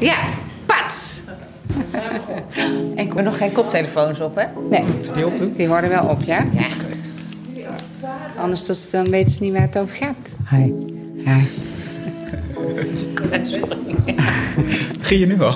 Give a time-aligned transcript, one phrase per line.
[0.00, 0.18] Ja,
[0.66, 1.20] pats!
[2.94, 4.44] Ik heb nog geen koptelefoons op, hè?
[4.68, 4.84] Nee.
[5.14, 5.56] Die op?
[5.56, 6.44] Die worden wel op, ja?
[6.52, 6.66] Ja.
[8.36, 10.36] Anders dat, dan weten ze niet waar het over gaat.
[10.50, 10.72] Hi.
[11.24, 11.44] Hi.
[14.98, 15.54] Begin je nu al?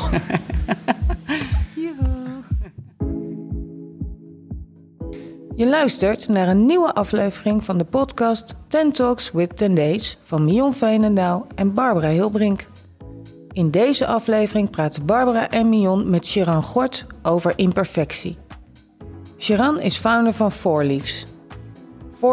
[5.57, 10.45] Je luistert naar een nieuwe aflevering van de podcast Ten Talks with Ten Days van
[10.45, 12.67] Mion Veenendaal en Barbara Hilbrink.
[13.55, 18.36] In deze aflevering praten Barbara en Mion met Shiran Gort over imperfectie.
[19.39, 20.53] Shiran is founder van.
[20.53, 20.85] Four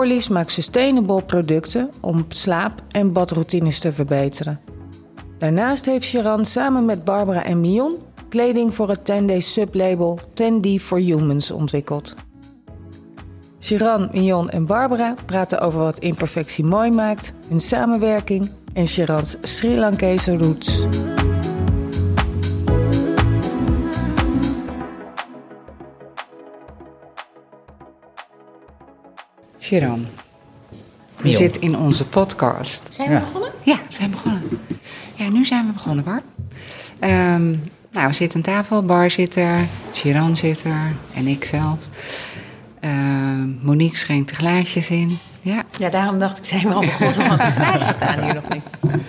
[0.05, 4.59] Leaves maakt sustainable producten om slaap- en badroutines te verbeteren.
[5.37, 7.95] Daarnaast heeft Shiran samen met Barbara en Mion
[8.29, 12.15] kleding voor het 10 Day sublabel 10D for Humans ontwikkeld.
[13.59, 19.75] Shiran, Mion en Barbara praten over wat imperfectie mooi maakt, hun samenwerking en Shirans Sri
[19.77, 20.85] Lankese roots.
[29.59, 30.07] Sharon.
[31.23, 32.83] Je zit in onze podcast.
[32.89, 33.19] Zijn we Ja.
[33.19, 33.51] begonnen?
[33.63, 34.41] Ja, we zijn begonnen.
[35.15, 36.21] Ja, nu zijn we begonnen, Bar.
[36.99, 37.49] Ehm,
[37.91, 38.83] nou, we zitten aan tafel.
[38.85, 41.87] Bar zit er, Chiran zit er en ik zelf.
[42.79, 45.17] Ehm, Monique schenkt de glaasjes in.
[45.41, 45.63] Ja.
[45.77, 47.39] Ja, daarom dacht ik, zijn we al begonnen, want
[47.79, 48.63] de staan hier nog niet.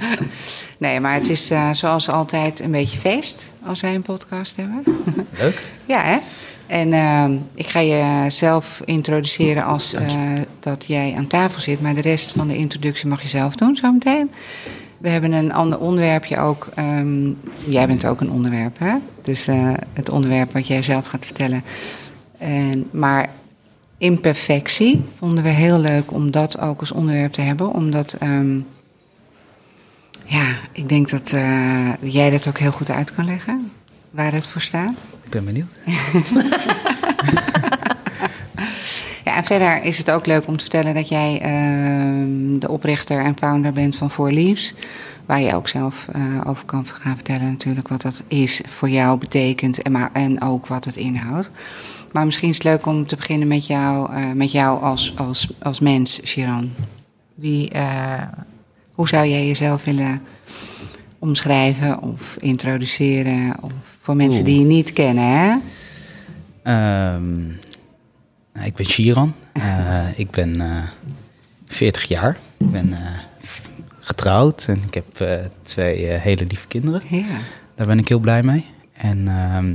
[0.79, 4.83] Nee, maar het is eh, zoals altijd een beetje feest als wij een podcast hebben.
[5.39, 5.69] Leuk.
[5.87, 6.19] Ja, hè?
[6.67, 10.21] En ehm, ik ga je zelf introduceren als eh,
[10.61, 11.81] dat jij aan tafel zit.
[11.81, 14.31] Maar de rest van de introductie mag je zelf doen zometeen.
[14.99, 16.69] We hebben een ander onderwerpje ook.
[16.75, 17.31] ehm,
[17.65, 18.95] jij bent ook een onderwerp, hè?
[19.23, 21.65] Dus eh, het onderwerp wat jij zelf gaat vertellen.
[22.39, 23.29] En, maar
[24.03, 27.73] imperfectie vonden we heel leuk om dat ook als onderwerp te hebben.
[27.73, 28.57] Omdat, ehm,
[30.25, 33.73] ja, ik denk dat eh, jij dat ook heel goed uit kan leggen.
[34.11, 34.95] Waar het voor staat.
[35.25, 35.79] Ik ben benieuwd.
[39.25, 43.25] Ja, en verder is het ook leuk om te vertellen dat jij ehm, de oprichter
[43.25, 44.75] en founder bent van Four Leaves.
[45.27, 49.19] Waar je ook zelf eh, over kan gaan vertellen natuurlijk wat dat is voor jou
[49.19, 51.51] betekent en, maar, en ook wat het inhoudt.
[52.13, 55.49] Maar misschien is het leuk om te beginnen met jou, eh, met jou als, als,
[55.59, 56.71] als mens, Shiran.
[57.35, 58.23] Wie, eh,
[58.93, 60.23] hoe zou jij jezelf willen
[61.19, 63.55] omschrijven of introduceren?
[63.61, 64.49] Of voor mensen Oeh.
[64.49, 65.57] die je niet kennen, hè?
[66.63, 67.47] Ehm,
[68.53, 69.35] nou, ik ben Shiran.
[69.53, 70.83] Eh, ik ben eh
[71.67, 72.39] 40 jaar.
[72.59, 72.97] Ik ben
[74.01, 77.03] getrouwd en ik heb twee hele lieve kinderen.
[77.09, 77.39] Ja.
[77.75, 78.67] Daar ben ik heel blij mee.
[78.93, 79.75] En ehm,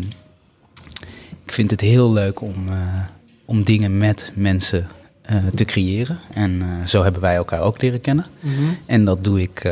[1.48, 2.78] ik vind het heel leuk om, eh,
[3.46, 4.88] om dingen met mensen
[5.22, 6.20] eh, te creëren.
[6.34, 8.26] En eh, zo hebben wij elkaar ook leren kennen.
[8.40, 8.54] Mhm.
[8.86, 9.72] En dat doe ik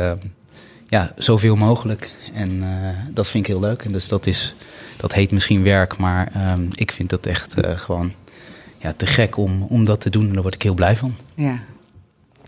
[0.88, 2.10] ja, zoveel mogelijk.
[2.34, 2.64] En
[3.10, 3.82] dat vind ik heel leuk.
[3.82, 4.54] En dus dat, is,
[4.96, 8.12] dat heet misschien werk, maar ehm, ik vind dat echt gewoon
[8.78, 10.26] ja, te gek om, om dat te doen.
[10.26, 11.14] En daar word ik heel blij van.
[11.34, 11.60] ja.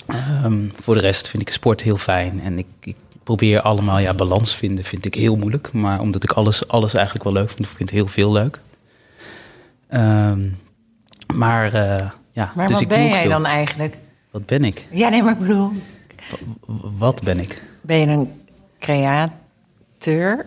[0.06, 2.40] Ehm, voor de rest vind ik sport heel fijn.
[2.40, 5.72] En ik, ik probeer allemaal, ja, balans vinden vind ik heel moeilijk.
[5.72, 8.60] Maar omdat ik alles, alles eigenlijk wel leuk vind, vind ik het heel veel leuk.
[9.88, 10.48] Ehm,
[11.34, 13.30] maar eh, ja, Maar dus wat ik ben jij veel.
[13.30, 13.96] dan eigenlijk?
[14.30, 14.86] Wat ben ik?
[14.90, 15.72] Ja, nee, maar ik bedoel,
[16.66, 17.62] W- Wat ben ik?
[17.82, 18.30] ben je een
[18.78, 20.46] createur?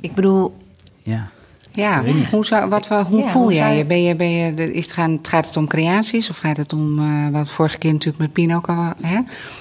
[0.00, 0.56] Ik bedoel,
[1.02, 1.28] Ja.
[1.72, 3.84] Ja, hoe, zou, wat, wat- hoe Ja, voel hoe jij zou je?
[3.84, 6.98] Ben je, ben je is het, gaan, gaat het om creaties of gaat het om,
[6.98, 9.18] eh, wat vorige keer natuurlijk met Pino ook al, hè?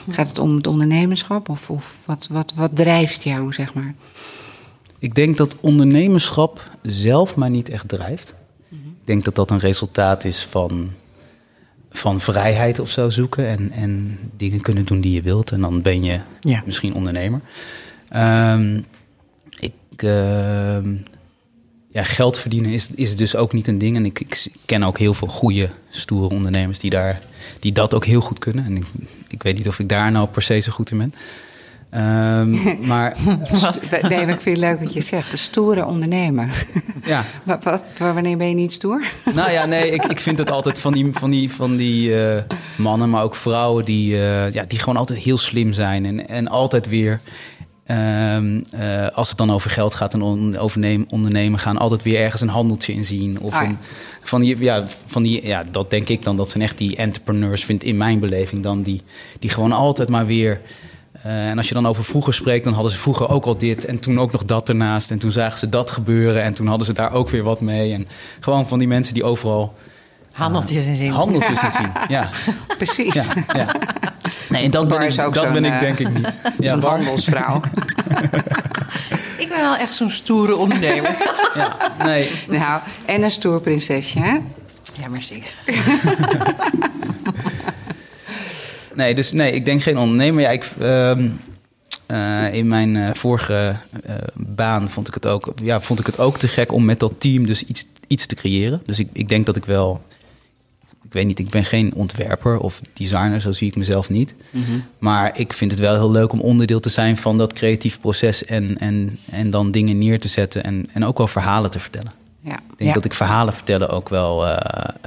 [0.09, 3.93] Gaat het om het ondernemerschap of, of wat, wat, wat drijft jou, zeg maar?
[4.99, 8.33] Ik denk dat ondernemerschap zelf maar niet echt drijft.
[8.71, 10.89] Ik denk dat dat een resultaat is van,
[11.91, 13.47] van vrijheid of zo zoeken.
[13.47, 15.51] En, en dingen kunnen doen die je wilt.
[15.51, 16.63] En dan ben je Ja.
[16.65, 17.41] misschien ondernemer.
[18.09, 18.81] Ehm,
[19.59, 20.93] ik, ehm,
[21.91, 23.95] ja, geld verdienen is, is dus ook niet een ding.
[23.95, 27.21] En ik, ik ken ook heel veel goede, stoere ondernemers die, daar,
[27.59, 28.65] die dat ook heel goed kunnen.
[28.65, 28.85] En ik,
[29.27, 31.13] ik weet niet of ik daar nou per se zo goed in ben.
[31.89, 32.51] Ehm,
[32.87, 33.17] maar
[34.01, 35.31] Nee, maar ik vind het leuk wat je zegt.
[35.31, 36.65] De stoere ondernemer.
[37.05, 39.03] ja, wat, wat, wanneer ben je niet stoer?
[39.33, 42.43] Nou ja, nee, ik, ik vind het altijd van die, van die, van die eh,
[42.77, 46.05] mannen, maar ook vrouwen die, eh, ja, die gewoon altijd heel slim zijn.
[46.05, 47.21] En, en altijd weer,
[47.85, 50.57] ehm, eh, als het dan over geld gaat en on,
[51.09, 53.39] ondernemen gaan, altijd weer ergens een handeltje in zien.
[53.41, 53.67] Of Ah, ja.
[53.67, 53.77] een,
[54.21, 57.65] van die, ja, van die, ja, dat denk ik dan, dat zijn echt die entrepreneurs,
[57.65, 59.01] vind in mijn beleving dan, die,
[59.39, 60.61] die gewoon altijd maar weer
[61.23, 63.99] en als je dan over vroeger spreekt, dan hadden ze vroeger ook al dit en
[63.99, 65.11] toen ook nog dat ernaast.
[65.11, 67.93] En toen zagen ze dat gebeuren en toen hadden ze daar ook weer wat mee.
[67.93, 68.07] En
[68.39, 69.75] gewoon van die mensen die overal
[70.33, 71.11] Handeltjes in zin.
[71.11, 71.91] handeltjes in zien.
[72.07, 72.29] Ja,
[72.77, 73.13] Precies.
[73.13, 73.23] ja,
[73.53, 73.67] ja.
[74.49, 76.27] Nee, en dat Bar ben ik, ook dat ben ik eh, denk ik niet.
[76.59, 77.61] Ja, Zo'n Bar- handelsvrouw.
[79.37, 81.15] Ik ben wel echt zo'n stoere ondernemer.
[81.55, 81.75] Ja,
[82.05, 82.31] nee.
[82.47, 84.31] Nou, en een stoer prinsesje, hè?
[85.01, 85.43] Ja, merci.
[88.99, 90.41] Nee, dus nee, ik denk geen ondernemer.
[90.41, 91.27] Ja, ik, ehm,
[92.05, 96.19] eh, in mijn eh, vorige eh, baan vond ik, het ook, ja, vond ik het
[96.19, 98.81] ook te gek om met dat team dus iets, iets te creëren.
[98.85, 100.01] Dus ik, ik denk dat ik wel...
[101.03, 104.33] Ik weet niet, ik ben geen ontwerper of designer, zo zie ik mezelf niet.
[104.99, 108.45] Maar ik vind het wel heel leuk om onderdeel te zijn van dat creatief proces...
[108.45, 112.11] en, en, en dan dingen neer te zetten en, en ook wel verhalen te vertellen.
[112.41, 112.53] Ja.
[112.55, 112.93] Ik denk Ja.
[112.93, 114.45] dat ik verhalen vertellen ook wel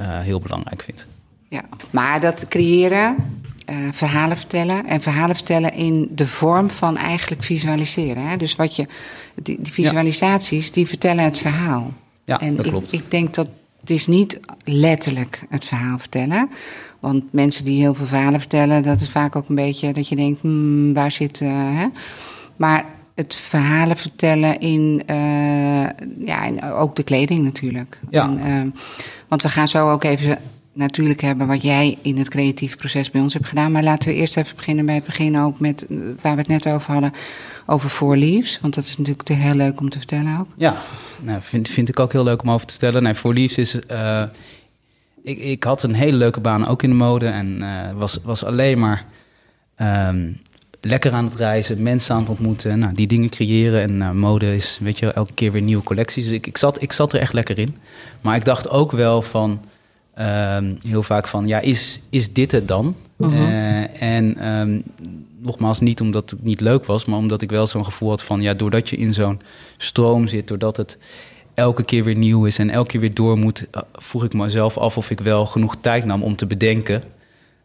[0.01, 1.05] heel belangrijk vind.
[1.49, 1.63] ja.
[1.91, 3.15] Maar dat creëren,
[3.65, 8.27] eh, verhalen vertellen en verhalen vertellen in de vorm van eigenlijk visualiseren.
[8.27, 8.37] Hè?
[8.37, 8.87] Dus wat je,
[9.43, 11.93] die, die visualisaties, die vertellen het verhaal.
[12.25, 12.91] Ja, en dat ik, klopt.
[12.91, 13.47] ik denk dat
[13.79, 16.49] het is niet letterlijk het verhaal vertellen.
[16.99, 20.15] Want mensen die heel veel verhalen vertellen, dat is vaak ook een beetje dat je
[20.15, 21.41] denkt, hmm, waar zit.
[21.41, 21.87] eh, hè?
[22.55, 25.15] Maar het verhalen vertellen in, eh,
[26.25, 27.99] ja, en ook de kleding natuurlijk.
[28.09, 28.37] Ja.
[28.39, 28.75] En,
[29.27, 30.37] want we gaan zo ook even
[30.73, 33.71] natuurlijk hebben wat jij in het creatieve proces bij ons hebt gedaan.
[33.71, 36.47] Maar laten we eerst even beginnen bij het begin ook met eh, waar we het
[36.47, 37.11] net over hadden,
[37.65, 38.17] over Four.
[38.61, 40.47] Want dat is natuurlijk heel leuk om te vertellen ook.
[40.55, 40.75] Ja,
[41.21, 43.03] nou, vind, vind ik ook heel leuk om over te vertellen.
[43.03, 43.79] Nee, Liefs is...
[43.79, 44.23] eh,
[45.23, 47.27] ik, ik had een hele leuke baan ook in de mode.
[47.27, 49.05] En eh, was, was alleen maar
[49.75, 50.31] ehm,
[50.81, 52.79] lekker aan het reizen, mensen aan het ontmoeten.
[52.79, 53.81] Nou, die dingen creëren.
[53.81, 56.23] En mode is, weet je, elke keer weer nieuwe collecties.
[56.23, 57.75] Dus ik, ik, zat, ik zat er echt lekker in.
[58.21, 59.61] Maar ik dacht ook wel van...
[60.15, 62.95] ehm, heel vaak van, ja, is, is dit het dan?
[63.19, 64.79] Eh, en ehm,
[65.39, 68.41] nogmaals, niet omdat het niet leuk was, maar omdat ik wel zo'n gevoel had van,
[68.41, 69.41] ja, doordat je in zo'n
[69.77, 70.97] stroom zit, doordat het
[71.53, 74.77] elke keer weer nieuw is en elke keer weer door moet, eh, vroeg ik mezelf
[74.77, 77.03] af of ik wel genoeg tijd nam om te bedenken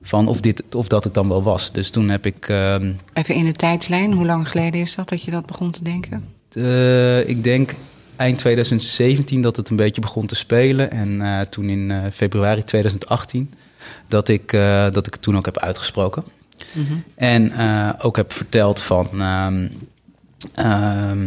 [0.02, 1.72] van of, dit, of dat het dan wel was.
[1.72, 5.22] Dus toen heb ik, ehm, Even in de tijdslijn, hoe lang geleden is dat dat
[5.22, 6.24] je dat begon te denken?
[6.52, 7.74] eh, ik denk
[8.18, 10.90] eind 2017 dat het een beetje begon te spelen.
[10.90, 13.50] En eh, toen in eh, februari 2018
[14.08, 16.24] dat ik, eh, dat ik het toen ook heb uitgesproken.
[17.14, 19.08] En eh, ook heb verteld van...
[19.20, 19.68] ehm,
[20.54, 21.26] ehm,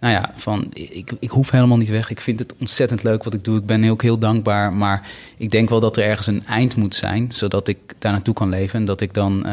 [0.00, 2.10] nou ja, van ik, ik hoef helemaal niet weg.
[2.10, 3.58] Ik vind het ontzettend leuk wat ik doe.
[3.58, 4.72] Ik ben ook heel dankbaar.
[4.72, 7.30] Maar ik denk wel dat er ergens een eind moet zijn...
[7.32, 8.78] zodat ik daar naartoe kan leven.
[8.78, 9.46] En dat ik dan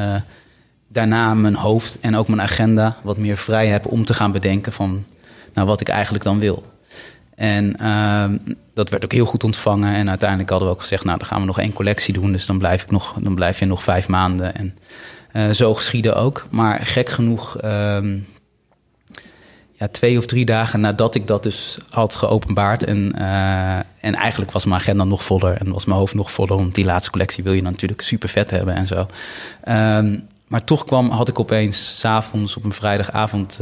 [0.88, 2.98] daarna mijn hoofd en ook mijn agenda...
[3.04, 5.06] wat meer vrij heb om te gaan bedenken van...
[5.66, 6.64] wat ik eigenlijk dan wil.
[7.38, 8.38] En ehm,
[8.74, 9.94] dat werd ook heel goed ontvangen.
[9.94, 12.32] En uiteindelijk hadden we ook gezegd, nou, dan gaan we nog één collectie doen.
[12.32, 14.56] Dus dan blijf, ik nog, dan blijf je nog vijf maanden.
[14.56, 14.78] En
[15.32, 16.48] eh, zo geschiedde ook.
[16.50, 18.18] Maar gek genoeg, ehm,
[19.72, 22.84] ja, twee of drie dagen nadat ik dat dus had geopenbaard.
[22.84, 26.58] En, eh, en eigenlijk was mijn agenda nog voller en was mijn hoofd nog voller.
[26.58, 29.08] Want die laatste collectie wil je natuurlijk super vet hebben en zo.
[29.64, 33.60] Ehm, maar toch kwam, had ik opeens s'avonds op een vrijdagavond...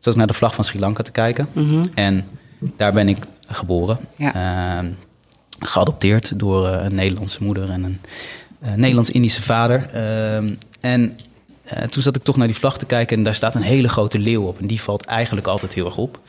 [0.00, 1.48] zat ik naar de vlag van Sri Lanka te kijken.
[1.94, 2.24] En
[2.58, 3.16] daar ben ik
[3.48, 3.98] geboren.
[4.16, 4.34] Ja.
[4.34, 4.86] Ehm,
[5.58, 8.00] geadopteerd door eh, een Nederlandse moeder en een
[8.60, 9.88] eh, Nederlands-Indische vader.
[9.92, 11.16] Ehm, en
[11.64, 13.88] eh, toen zat ik toch naar die vlag te kijken en daar staat een hele
[13.88, 14.60] grote leeuw op.
[14.60, 16.20] En die valt eigenlijk altijd heel erg op.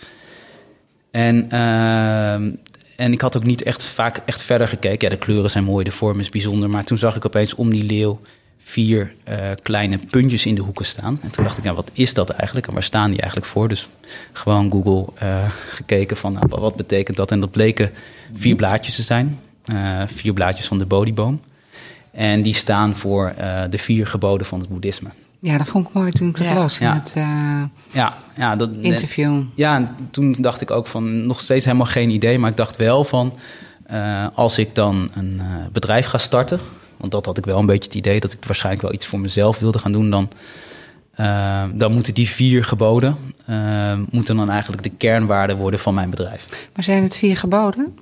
[1.11, 2.49] En, ehm,
[2.95, 5.09] en ik had ook niet echt vaak echt verder gekeken.
[5.09, 6.69] Ja, de kleuren zijn mooi, de vorm is bijzonder.
[6.69, 8.19] Maar toen zag ik opeens om die leeuw
[8.63, 11.19] vier eh, kleine puntjes in de hoeken staan.
[11.21, 12.67] En toen dacht ik, nou, wat is dat eigenlijk?
[12.67, 13.67] En waar staan die eigenlijk voor?
[13.67, 13.89] Dus
[14.31, 17.31] gewoon Google eh, gekeken van, nou, wat betekent dat?
[17.31, 17.91] En dat bleken
[18.33, 19.39] vier blaadjes te zijn.
[19.65, 21.41] Eh, vier blaadjes van de Bodhiboom.
[22.11, 23.33] En die staan voor
[23.69, 25.09] de vier geboden van het boeddhisme.
[25.39, 26.53] Ja, dat vond ik mooi toen ik het Ja.
[26.53, 26.93] las in Ja.
[26.93, 27.13] het
[27.91, 29.41] Ja, ja dat, interview.
[29.55, 32.39] Ja, en toen dacht ik ook van nog steeds helemaal geen idee.
[32.39, 33.33] Maar ik dacht wel van
[34.33, 36.59] als ik dan een bedrijf ga starten.
[37.01, 39.19] Want dat had ik wel een beetje het idee dat ik waarschijnlijk wel iets voor
[39.19, 40.09] mezelf wilde gaan doen.
[40.09, 40.29] Dan,
[41.11, 46.09] eh, dan moeten die vier geboden eh, moeten dan eigenlijk de kernwaarden worden van mijn
[46.09, 46.67] bedrijf.
[46.75, 47.97] Maar zijn het vier geboden?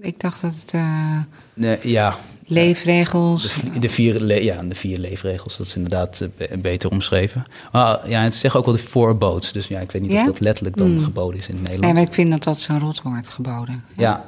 [0.00, 1.18] Ik dacht dat het eh,
[1.54, 3.42] Nee, ja, leefregels.
[3.42, 7.44] de, vi- de, vier, ja, de vier leefregels, dat is inderdaad be- beter omschreven.
[7.72, 9.52] Ah, ja, het zegt ook wel de four abodes.
[9.52, 10.20] Dus ja, ik weet niet Ja?
[10.20, 11.02] of dat letterlijk dan Hmm.
[11.04, 11.98] geboden is in het Nee, Nederlands.
[12.00, 13.84] maar ik vind dat dat zo'n rotwoord geboden.
[13.96, 14.24] Ja, ja,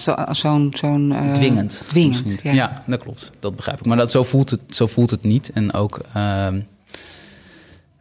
[0.00, 0.72] zo- zo'n...
[0.76, 1.82] zo'n eh, dwingend.
[1.88, 2.82] Dwingend, ja.
[2.86, 3.30] dat klopt.
[3.40, 3.86] Dat begrijp ik.
[3.86, 5.50] Maar dat, zo, voelt het, zo voelt het niet.
[5.54, 6.60] En ook, ehm,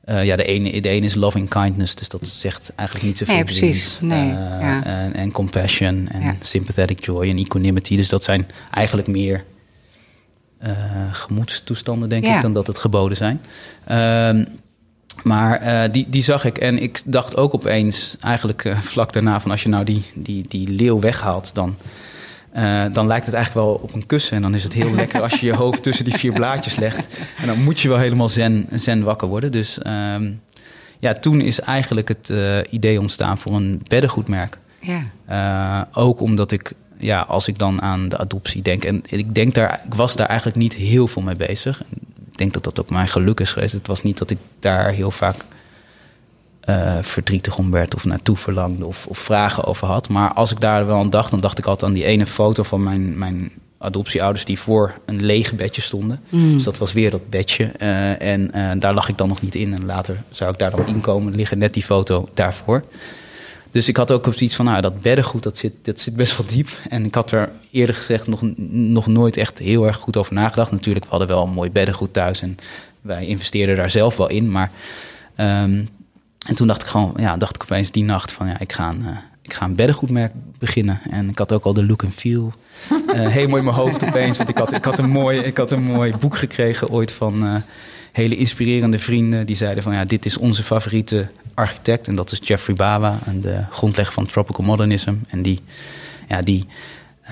[0.03, 3.33] eh, ja, de ene, de ene is loving kindness, dus dat zegt eigenlijk niet zoveel.
[3.35, 3.87] Nee, precies.
[3.87, 4.19] dwingend.
[4.21, 4.83] Nee, Eh, ja.
[4.83, 6.35] en, en compassion en Ja.
[6.39, 7.95] sympathetic joy en equanimity.
[7.95, 9.43] Dus dat zijn eigenlijk meer
[10.59, 10.71] eh,
[11.11, 12.35] gemoedstoestanden, denk Ja.
[12.35, 13.41] ik, dan dat het geboden zijn.
[15.23, 19.39] Maar eh, die, die zag ik en ik dacht ook opeens, eigenlijk eh, vlak daarna,
[19.39, 21.75] van als je nou die, die, die leeuw weghaalt, dan,
[22.51, 24.35] eh, dan lijkt het eigenlijk wel op een kussen.
[24.35, 27.17] En dan is het heel lekker als je je hoofd tussen die vier blaadjes legt.
[27.37, 29.51] En dan moet je wel helemaal zen, zen wakker worden.
[29.51, 30.31] Dus ehm,
[30.99, 32.33] ja, toen is eigenlijk het
[32.69, 34.57] idee ontstaan voor een beddengoedmerk.
[34.79, 35.87] Ja.
[35.93, 39.81] Ook omdat ik, ja, als ik dan aan de adoptie denk, en ik denk daar,
[39.85, 41.81] ik was daar eigenlijk niet heel veel mee bezig.
[42.43, 43.73] Ik denk dat dat ook mijn geluk is geweest.
[43.73, 45.35] Het was niet dat ik daar heel vaak
[46.69, 50.09] uh, verdrietig om werd of naartoe verlangde of, of, vragen over had.
[50.09, 52.63] Maar als ik daar wel aan dacht, dan dacht ik altijd aan die ene foto
[52.63, 56.21] van mijn, mijn adoptieouders die voor een leeg bedje stonden.
[56.29, 56.53] Mm.
[56.53, 57.71] Dus dat was weer dat bedje.
[57.81, 59.73] Uh, en uh, daar lag ik dan nog niet in.
[59.73, 61.35] En later zou ik daar dan in komen.
[61.35, 62.83] liggen net die foto daarvoor.
[63.73, 66.45] Dus ik had ook zoiets van, nou, dat beddengoed, dat zit, dat zit best wel
[66.47, 66.69] diep.
[66.89, 70.71] En ik had er eerder gezegd nog, nog nooit echt heel erg goed over nagedacht.
[70.71, 72.57] Natuurlijk, we hadden wel een mooi beddengoed thuis en
[73.01, 74.51] wij investeerden daar zelf wel in.
[74.51, 74.71] Maar,
[75.37, 75.87] um,
[76.47, 78.89] en toen dacht ik gewoon, ja, dacht ik opeens die nacht van, ja, ik ga
[78.89, 81.01] een, uh, ik ga een beddengoedmerk beginnen.
[81.09, 82.53] En ik had ook al de look en feel
[82.91, 84.37] uh, helemaal in mijn hoofd opeens.
[84.37, 87.43] Want ik had, ik, had een mooi, ik had een mooi boek gekregen ooit van
[87.43, 87.55] uh,
[88.13, 89.45] hele inspirerende vrienden.
[89.45, 92.07] Die zeiden van ja, dit is onze favoriete architect.
[92.07, 95.13] En dat is Jeffrey Baba, en de grondlegger van Tropical Modernism.
[95.27, 95.61] En die,
[96.27, 96.67] ja, die,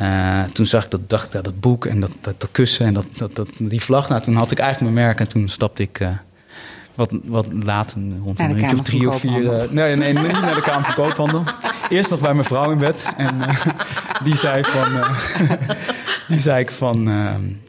[0.01, 2.93] uh, toen zag ik dat, dacht, dat, dat boek en dat, dat, dat kussen en
[2.93, 4.09] dat, dat, dat, die vlag.
[4.09, 6.07] Nou, toen had ik eigenlijk mijn merk en toen stapte ik
[6.95, 9.43] wat, wat later, rond een uurtje of drie of vier.
[9.43, 11.43] Uh, nee, nee, niet naar de Kamer van Koophandel.
[11.89, 13.07] Eerst nog bij mijn vrouw in bed.
[13.17, 13.37] En
[14.23, 14.87] die zei van.
[16.27, 17.09] Die zei ik van.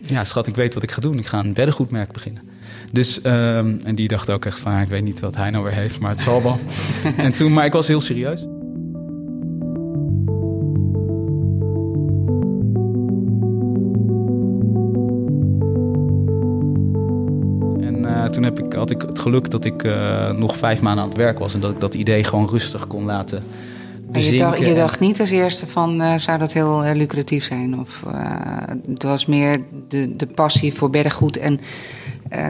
[0.01, 1.19] ja, schat, ik weet wat ik ga doen.
[1.19, 2.52] Ik ga een beddengoedmerk beginnen.
[2.93, 4.81] Dus, um, en die dacht ook echt van.
[4.81, 6.59] Ik weet niet wat hij nou weer heeft, maar het zal wel.
[7.17, 8.47] en toen, maar ik was heel serieus.
[18.33, 21.19] toen heb ik, had ik het geluk dat ik uh, nog vijf maanden aan het
[21.19, 23.43] werk was en dat ik dat idee gewoon rustig kon laten.
[24.13, 27.81] Je dacht, je dacht, niet als eerste van uh, zou dat heel uh, lucratief zijn?
[27.81, 28.05] Of
[28.89, 31.61] het was meer de, de passie voor beddengoed en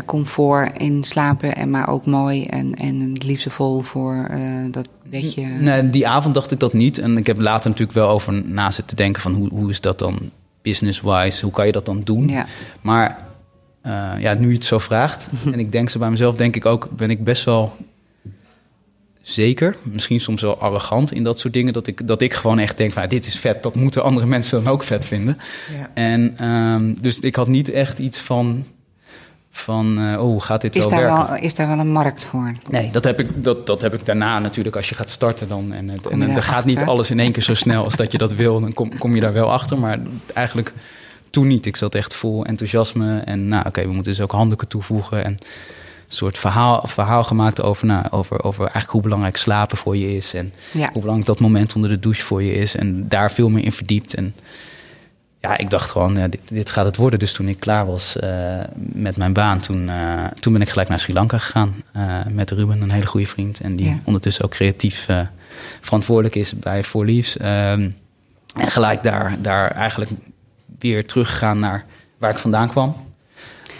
[0.07, 4.31] comfort in slapen, en maar ook mooi en, en liefdevol voor
[4.71, 5.47] dat bedje.
[5.47, 6.99] Nee, die avond dacht ik dat niet.
[6.99, 9.99] En ik heb later natuurlijk wel over na zitten denken van hoe, hoe is dat
[9.99, 10.19] dan
[10.63, 11.45] business-wise?
[11.45, 12.29] Hoe kan je dat dan doen?
[12.29, 12.47] Ja.
[12.81, 13.19] Maar
[14.19, 15.29] ja, nu je het zo vraagt.
[15.53, 17.77] en ik denk zo bij mezelf, denk ik ook, ben ik best wel
[19.23, 21.73] zeker, misschien soms wel arrogant in dat soort dingen.
[21.73, 24.65] Dat ik, dat ik gewoon echt denk van dit is vet, dat moeten andere mensen
[24.65, 25.39] dan ook vet vinden.
[25.79, 25.91] Ja.
[25.95, 28.65] En um, dus ik had niet echt iets van.
[29.55, 31.27] Van, uh, oh, gaat dit is wel daar werken?
[31.27, 32.53] Wel, is daar wel een markt voor?
[32.71, 35.49] Nee, dat heb ik, dat, dat heb ik daarna natuurlijk als je gaat starten.
[35.49, 38.13] Dan, en het, en er gaat niet alles in één keer zo snel als dat
[38.13, 38.61] je dat wil.
[38.61, 39.79] Dan kom, kom je daar wel achter.
[39.79, 39.99] Maar
[40.35, 40.73] eigenlijk
[41.31, 41.67] toen niet.
[41.67, 43.21] Ik zat echt vol enthousiasme.
[43.21, 45.25] En nou, oké, we moeten dus ook handdoeken toevoegen.
[45.25, 45.39] En
[46.15, 50.35] soort verhaal, verhaal gemaakt over, nou, over, over eigenlijk hoe belangrijk slapen voor je is.
[50.35, 50.89] En ja.
[50.93, 52.77] hoe belangrijk dat moment onder de douche voor je is.
[52.77, 54.15] En daar veel meer in verdiept.
[54.15, 54.35] En
[55.41, 57.19] ja, ik dacht gewoon, ja, dit, dit gaat het worden.
[57.19, 60.89] Dus toen ik klaar was uh, met mijn baan, toen, uh, toen ben ik gelijk
[60.89, 61.75] naar Sri Lanka gegaan.
[61.97, 63.61] Uh, met Ruben, een hele goede vriend.
[63.61, 63.99] En die Ja.
[64.05, 65.09] ondertussen ook creatief
[65.81, 67.35] verantwoordelijk is bij Four Leaves.
[67.41, 67.97] Um,
[68.57, 70.11] en gelijk daar, daar eigenlijk
[70.79, 71.85] weer teruggegaan naar
[72.19, 72.97] waar ik vandaan kwam.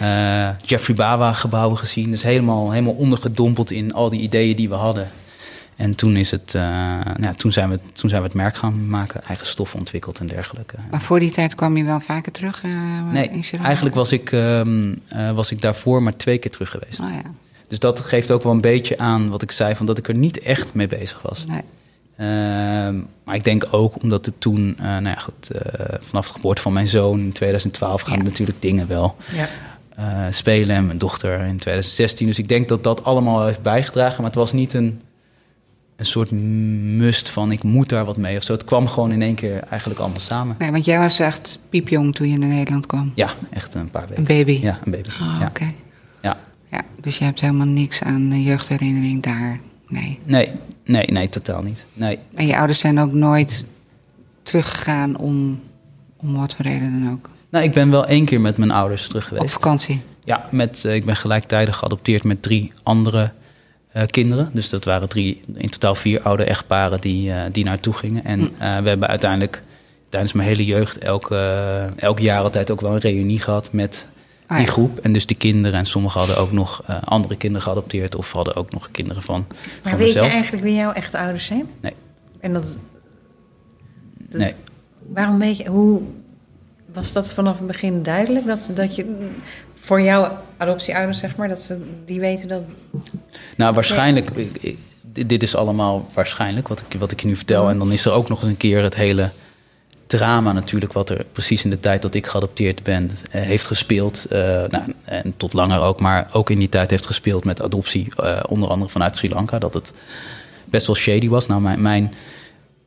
[0.01, 2.11] Uh, Jeffrey Baba gebouwen gezien.
[2.11, 5.09] Dus helemaal, helemaal ondergedompeld in al die ideeën die we hadden.
[5.75, 6.61] En toen, is het, uh,
[7.17, 10.27] nou, toen, zijn we, toen zijn we het merk gaan maken, eigen stoffen ontwikkeld en
[10.27, 10.75] dergelijke.
[10.91, 12.63] Maar voor die tijd kwam je wel vaker terug?
[12.63, 12.71] Uh,
[13.11, 15.01] nee, eigenlijk was ik, um,
[15.33, 16.99] was ik daarvoor maar twee keer terug geweest.
[16.99, 17.21] Oh, ja.
[17.67, 20.15] Dus dat geeft ook wel een beetje aan wat ik zei, van dat ik er
[20.15, 21.45] niet echt mee bezig was.
[21.47, 21.61] Nee.
[22.17, 22.27] Uh,
[23.23, 25.61] maar ik denk ook omdat het toen, uh, nou ja, goed, uh,
[25.99, 28.23] vanaf de geboorte van mijn zoon in 2012 gaan Ja.
[28.23, 29.49] natuurlijk dingen wel Ja.
[29.99, 30.75] Uh, spelen.
[30.75, 32.27] En mijn dochter in 2016.
[32.27, 34.17] Dus ik denk dat dat allemaal heeft bijgedragen.
[34.17, 35.01] Maar het was niet een,
[35.95, 38.53] een soort must van ik moet daar wat mee of zo.
[38.53, 40.55] Het kwam gewoon in één keer eigenlijk allemaal samen.
[40.59, 43.11] nee, want jij was echt piepjong toen je naar Nederland kwam.
[43.15, 44.17] Ja, echt een paar weken.
[44.17, 44.59] Een baby?
[44.61, 45.09] Ja, een baby.
[45.09, 45.47] Oh, ja.
[45.47, 45.73] oké.
[46.21, 46.37] Ja.
[46.71, 49.59] Ja, dus je hebt helemaal niks aan eh, jeugdherinnering daar.
[49.87, 50.19] Nee.
[50.23, 50.51] Nee,
[50.85, 51.85] nee, nee, totaal niet.
[51.93, 52.19] Nee.
[52.33, 53.65] En je ouders zijn ook nooit
[54.43, 55.61] teruggegaan om,
[56.17, 57.29] om wat voor reden dan ook.
[57.53, 59.43] Nou, ik ben wel één keer met mijn ouders terug geweest.
[59.43, 60.01] Op vakantie.
[60.23, 63.31] Ja, met, uh, ik ben gelijktijdig geadopteerd met drie andere
[63.95, 64.49] uh, kinderen.
[64.53, 68.25] Dus dat waren drie, in totaal vier oude echtparen die, uh, die naartoe gingen.
[68.25, 68.45] En Hm.
[68.45, 69.61] uh, we hebben uiteindelijk
[70.09, 71.35] tijdens mijn hele jeugd elke,
[71.95, 74.05] elk jaar altijd ook wel een reunie gehad met
[74.47, 74.99] Ah, die groep.
[74.99, 78.55] En dus die kinderen en sommigen hadden ook nog uh, andere kinderen geadopteerd of hadden
[78.55, 80.25] ook nog kinderen van, Maar van weet mezelf.
[80.27, 81.65] je eigenlijk wie jouw echte ouders zijn?
[81.81, 81.93] Nee.
[82.39, 82.79] En dat,
[84.29, 84.53] dat- Nee.
[85.13, 86.01] Waarom weet je, hoe
[86.93, 88.45] was dat vanaf het begin duidelijk?
[88.45, 89.29] Dat, dat je
[89.75, 92.63] voor jouw adoptieouders, zeg maar, dat ze die weten dat.
[93.57, 94.29] Nou, waarschijnlijk.
[94.29, 97.69] ik- ik- dit dit is allemaal waarschijnlijk wat ik, wat ik je nu vertel.
[97.69, 99.29] En dan is er ook nog eens een keer het hele
[100.07, 104.25] drama natuurlijk, wat er precies in de tijd dat ik geadopteerd ben, eh, heeft gespeeld.
[104.25, 108.07] eh, nou, en tot langer ook, maar ook in die tijd heeft gespeeld met adoptie,
[108.15, 109.93] eh, onder andere vanuit Sri Lanka, dat het
[110.65, 111.47] best wel shady was.
[111.47, 112.13] Nou, mijn, mijn,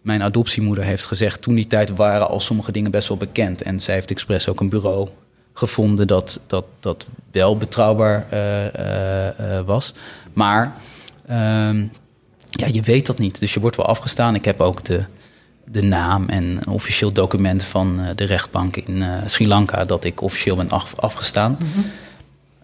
[0.06, 3.62] mijn adoptiemoeder heeft gezegd, toen die tijd waren al sommige dingen best wel bekend.
[3.62, 5.08] En zij heeft expres ook een bureau
[5.52, 9.94] gevonden dat, dat, dat wel betrouwbaar eh, eh, eh, was.
[10.32, 10.74] Maar
[11.26, 11.84] ehm,
[12.50, 13.40] ja, je weet dat niet.
[13.40, 14.34] Dus je wordt wel afgestaan.
[14.34, 15.04] Ik heb ook de,
[15.64, 20.56] de naam en een officieel document van de rechtbank in Sri Lanka dat ik officieel
[20.56, 21.58] ben af- afgestaan.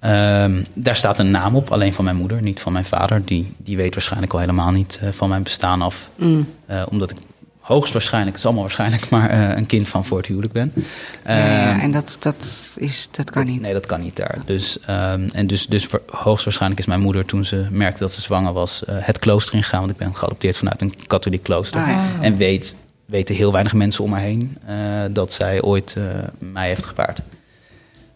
[0.01, 3.25] Ehm, daar staat een naam op, alleen van mijn moeder, niet van mijn vader.
[3.25, 6.09] Die, die weet waarschijnlijk al helemaal niet van mijn bestaan af.
[6.17, 6.47] Mm.
[6.89, 7.17] Omdat ik
[7.63, 10.73] hoogstwaarschijnlijk, het is allemaal waarschijnlijk, maar eh, een kind van voor het huwelijk ben.
[10.75, 10.83] Ja,
[11.25, 13.61] ja, Ehm, en dat, dat, is, dat kan niet.
[13.61, 14.39] Nee, dat kan niet daar.
[14.45, 18.53] Dus, ehm, en dus, dus hoogstwaarschijnlijk is mijn moeder toen ze merkte dat ze zwanger
[18.53, 19.81] was, eh, het klooster ingegaan.
[19.81, 21.81] Want ik ben geadopteerd vanuit een katholiek klooster.
[21.81, 22.01] Ah, ja.
[22.21, 24.77] En weet, weten heel weinig mensen om haar heen eh,
[25.11, 25.97] dat zij ooit
[26.39, 27.21] mij heeft gebaard.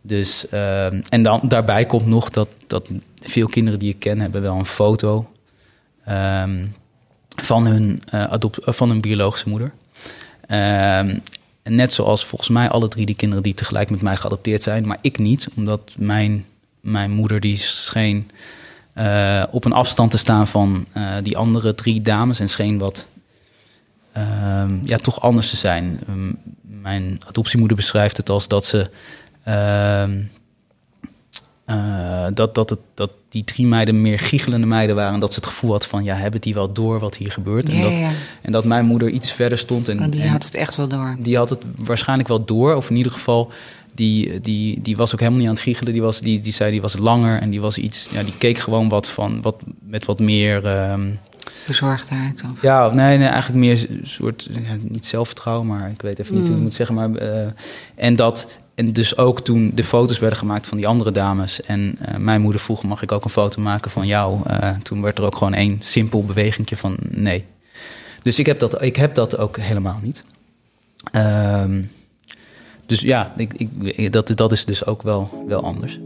[0.02, 2.88] Dus, ehm, en dan, daarbij komt nog dat, dat
[3.20, 5.30] veel kinderen die ik ken hebben wel een foto
[7.36, 9.72] van, hun, eh, adop- eh, van hun biologische moeder.
[10.46, 11.18] Ehm,
[11.62, 14.98] net zoals volgens mij alle drie die kinderen die tegelijk met mij geadopteerd zijn, maar
[15.00, 16.44] ik niet, omdat mijn,
[16.80, 18.30] mijn moeder die scheen
[18.92, 20.86] eh, op een afstand te staan van
[21.22, 23.06] die andere drie dames en scheen wat
[24.12, 26.00] ehm, ja, toch anders te zijn.
[26.08, 26.32] Ehm,
[26.82, 28.90] mijn adoptiemoeder beschrijft het als dat ze
[32.34, 35.12] dat, dat, het, dat die drie meiden meer giechelende meiden waren.
[35.14, 37.68] En dat ze het gevoel had van, ja, hebben die wel door wat hier gebeurt?
[37.68, 38.10] en, Ja, dat, ja.
[38.42, 39.88] en dat mijn moeder iets verder stond.
[39.88, 41.16] En, Oh, die en had het echt wel door.
[41.18, 42.74] die had het waarschijnlijk wel door.
[42.74, 43.50] Of in ieder geval,
[43.94, 45.92] die, die, die was ook helemaal niet aan het giechelen.
[45.92, 48.08] Die, was, die, die zei, die was langer en die was iets...
[48.12, 50.66] Ja, die keek gewoon wat van, wat, met wat meer...
[50.66, 51.10] ehm,
[51.66, 52.44] Bezorgdheid.
[52.52, 52.62] Of...
[52.62, 56.42] ja, nee, nee, eigenlijk meer een soort, ja, niet zelfvertrouwen, maar ik weet even niet
[56.42, 56.62] hoe ik Mm.
[56.62, 56.94] moet zeggen.
[56.94, 57.46] Maar, eh,
[57.94, 61.62] en, dat, en dus ook toen de foto's werden gemaakt van die andere dames.
[61.62, 64.40] En eh, mijn moeder vroeg, mag ik ook een foto maken van jou?
[64.46, 67.44] Eh, toen werd er ook gewoon één simpel bewegingje van nee.
[68.22, 70.24] Dus ik heb dat, ik heb dat ook helemaal niet.
[71.12, 71.82] Ehm,
[72.86, 76.00] dus ja, ik, ik, dat, dat is dus ook wel, wel anders.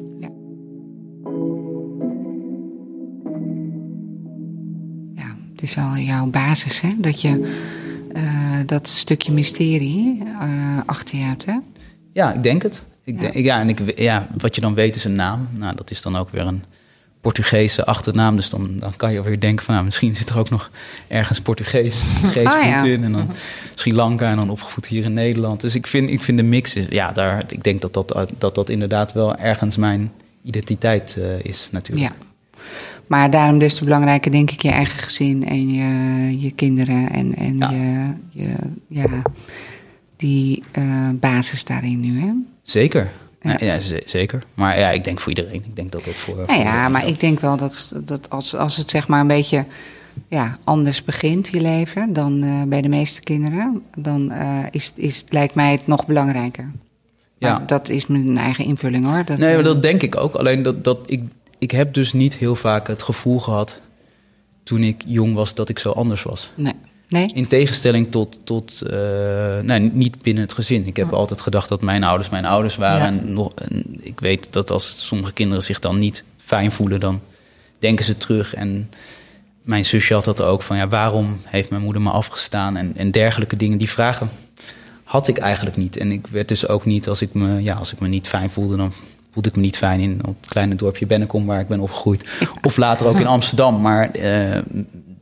[5.14, 6.94] Ja, het is al jouw basis, hè?
[6.98, 7.54] Dat je
[8.12, 10.22] eh, dat stukje mysterie
[10.86, 11.56] achter je hebt, hè?
[12.12, 12.82] Ja, ik denk het.
[13.04, 13.20] Ik Ja.
[13.20, 15.48] denk, ja, en ik, ja, wat je dan weet is een naam.
[15.50, 16.62] Nou, dat is dan ook weer een
[17.20, 18.36] Portugese achternaam.
[18.36, 19.74] Dus dan, dan kan je alweer denken van...
[19.74, 20.70] Nou, misschien zit er ook nog
[21.08, 22.84] ergens Portugees Ah, ja.
[22.84, 23.04] in.
[23.04, 23.30] En dan
[23.74, 25.60] Sri Lanka en dan opgevoed hier in Nederland.
[25.60, 26.74] Dus ik vind, ik vind de mix...
[26.74, 30.12] Is, ja, daar, ik denk dat dat, dat dat inderdaad wel ergens mijn
[30.44, 32.08] identiteit eh, is natuurlijk.
[32.08, 32.26] Ja.
[33.06, 37.34] Maar daarom dus te belangrijke, denk ik, je eigen gezin en je, je kinderen en,
[37.36, 37.70] en Ja.
[37.70, 38.54] je, je,
[38.88, 39.22] ja,
[40.20, 42.32] die eh, basis daarin nu, hè?
[42.62, 43.10] Zeker.
[43.40, 43.50] Ja.
[43.60, 43.66] Ja.
[43.66, 44.42] Ja, ze- zeker.
[44.54, 45.54] Maar ja, ik denk voor iedereen.
[45.64, 46.36] Ik denk dat dat voor...
[46.46, 49.64] Nou ja, maar ik denk wel dat, dat als, als het zeg maar een beetje
[50.28, 55.24] ja, anders begint, je leven, dan eh, bij de meeste kinderen, dan eh, is, is,
[55.28, 56.70] lijkt mij het nog belangrijker.
[57.38, 57.52] Ja.
[57.58, 59.24] Maar dat is mijn eigen invulling hoor.
[59.24, 60.34] Dat, Nee, maar dat denk ik ook.
[60.34, 61.22] Alleen dat, dat ik,
[61.58, 63.80] ik heb dus niet heel vaak het gevoel gehad
[64.62, 66.50] toen ik jong was dat ik zo anders was.
[66.54, 66.72] Nee.
[67.10, 67.30] Nee?
[67.34, 68.98] In tegenstelling tot, tot eh,
[69.62, 70.86] nou, niet binnen het gezin.
[70.86, 73.14] Ik heb altijd gedacht dat mijn ouders mijn ouders waren.
[73.14, 73.20] Ja.
[73.20, 77.20] En, nog, en ik weet dat als sommige kinderen zich dan niet fijn voelen, dan
[77.78, 78.54] denken ze terug.
[78.54, 78.90] En
[79.62, 82.76] mijn zusje had dat ook van, ja, waarom heeft mijn moeder me afgestaan?
[82.76, 84.30] En, en dergelijke dingen, die vragen
[85.04, 85.96] had ik eigenlijk niet.
[85.96, 88.50] En ik werd dus ook niet, als ik me, ja, als ik me niet fijn
[88.50, 88.92] voelde, dan
[89.32, 92.28] voelde ik me niet fijn in op het kleine dorpje Bennekom, waar ik ben opgegroeid.
[92.66, 93.80] Of later ook in Amsterdam.
[93.80, 94.58] Maar eh,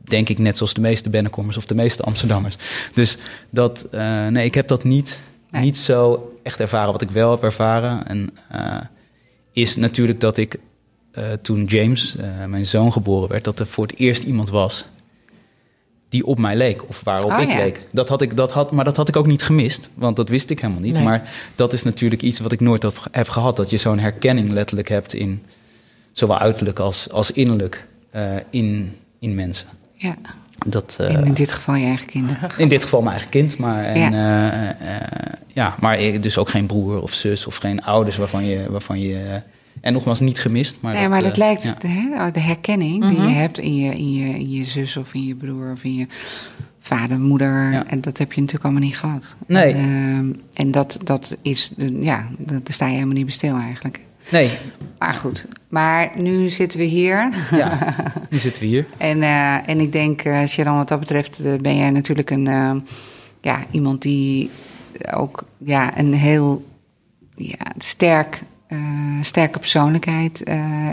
[0.09, 2.55] denk ik net zoals de meeste Bennekommers of de meeste Amsterdammers.
[2.93, 3.17] Dus
[3.49, 5.19] dat, eh, nee, ik heb dat niet,
[5.51, 5.61] Nee.
[5.61, 6.91] niet zo echt ervaren.
[6.91, 8.77] Wat ik wel heb ervaren, en, eh,
[9.53, 10.59] is natuurlijk dat ik
[11.11, 12.15] eh, toen James,
[12.47, 14.85] mijn zoon, geboren werd, dat er voor het eerst iemand was
[16.09, 17.57] die op mij leek of waarop Oh, ik ja.
[17.63, 17.87] leek.
[17.91, 20.49] Dat had ik, dat had, maar dat had ik ook niet gemist, want dat wist
[20.49, 20.93] ik helemaal niet.
[20.93, 21.03] Nee.
[21.03, 24.49] Maar dat is natuurlijk iets wat ik nooit had, heb gehad, dat je zo'n herkenning
[24.49, 25.43] letterlijk hebt in
[26.11, 27.87] zowel uiterlijk als, als innerlijk
[28.49, 29.67] in, in mensen.
[30.01, 30.15] Ja,
[30.65, 32.49] Dat, eh, in dit geval je eigen kinderen.
[32.57, 34.09] in dit geval mijn eigen kind, maar, en, Ja.
[34.11, 34.75] ja.
[35.47, 38.71] ja, maar dus ook geen broer of zus of geen ouders waarvan je.
[38.71, 39.35] Waarvan je eh,
[39.81, 40.77] en nogmaals, niet gemist.
[40.79, 41.73] Maar nee, maar dat eh, lijkt, ja.
[41.79, 43.27] de, hè, de herkenning die Mhm.
[43.27, 45.95] je hebt in je, in, je, in je zus of in je broer of in
[45.95, 46.07] je
[46.79, 47.71] vader, moeder.
[47.71, 47.87] Ja.
[47.87, 49.35] En dat heb je natuurlijk allemaal niet gehad.
[49.47, 49.73] Nee.
[49.73, 50.33] En, ehm,
[50.65, 53.99] en dat, dat is, eh, ja, dat- daar sta je helemaal niet bij stil eigenlijk.
[54.31, 54.49] Nee,
[54.99, 57.29] Maar goed, maar nu zitten we hier.
[57.51, 57.95] ja,
[58.29, 58.85] nu zitten we hier.
[58.97, 62.45] En, eh, en ik denk, eh Sharon, wat dat betreft, eh, ben jij natuurlijk een,
[63.41, 64.49] ja, iemand die
[65.11, 66.65] ook ja, een heel
[67.35, 68.41] ja, sterk,
[69.21, 70.43] sterke persoonlijkheid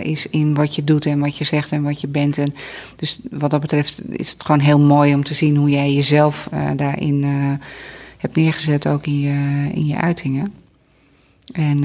[0.03, 2.38] is in wat je doet en wat je zegt en wat je bent.
[2.38, 2.55] En
[2.96, 6.49] dus wat dat betreft is het gewoon heel mooi om te zien hoe jij jezelf
[6.77, 7.25] daarin
[8.18, 10.53] hebt neergezet, ook in je, in je uitingen.
[11.53, 11.85] En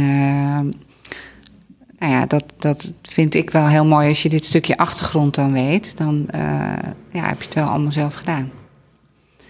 [2.02, 4.08] nou ja, dat, dat vind ik wel heel mooi.
[4.08, 6.42] Als je dit stukje achtergrond dan weet, dan eh,
[7.12, 8.52] ja, heb je het wel allemaal zelf gedaan.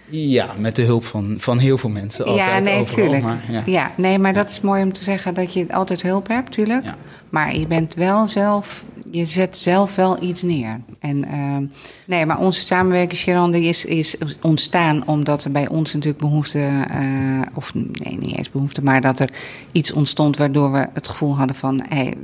[0.08, 2.24] Ja, met de hulp van, van heel veel mensen.
[2.24, 3.22] Altijd, ja, nee, overal, tuurlijk.
[3.22, 3.62] maar ja.
[3.66, 3.92] ja.
[3.96, 6.84] nee, maar dat is mooi om te zeggen dat je altijd hulp hebt, tuurlijk.
[6.84, 6.96] Ja.
[7.28, 10.80] Maar je bent wel zelf, je zet zelf wel iets neer.
[10.98, 11.64] En ehm,
[12.06, 17.40] nee, maar onze samenwerking, Sharon, is, is ontstaan omdat er bij ons natuurlijk behoefte, eh,
[17.54, 19.30] of nee, niet eens behoefte, maar dat er
[19.72, 22.14] iets ontstond waardoor we het gevoel hadden van, hé, hey,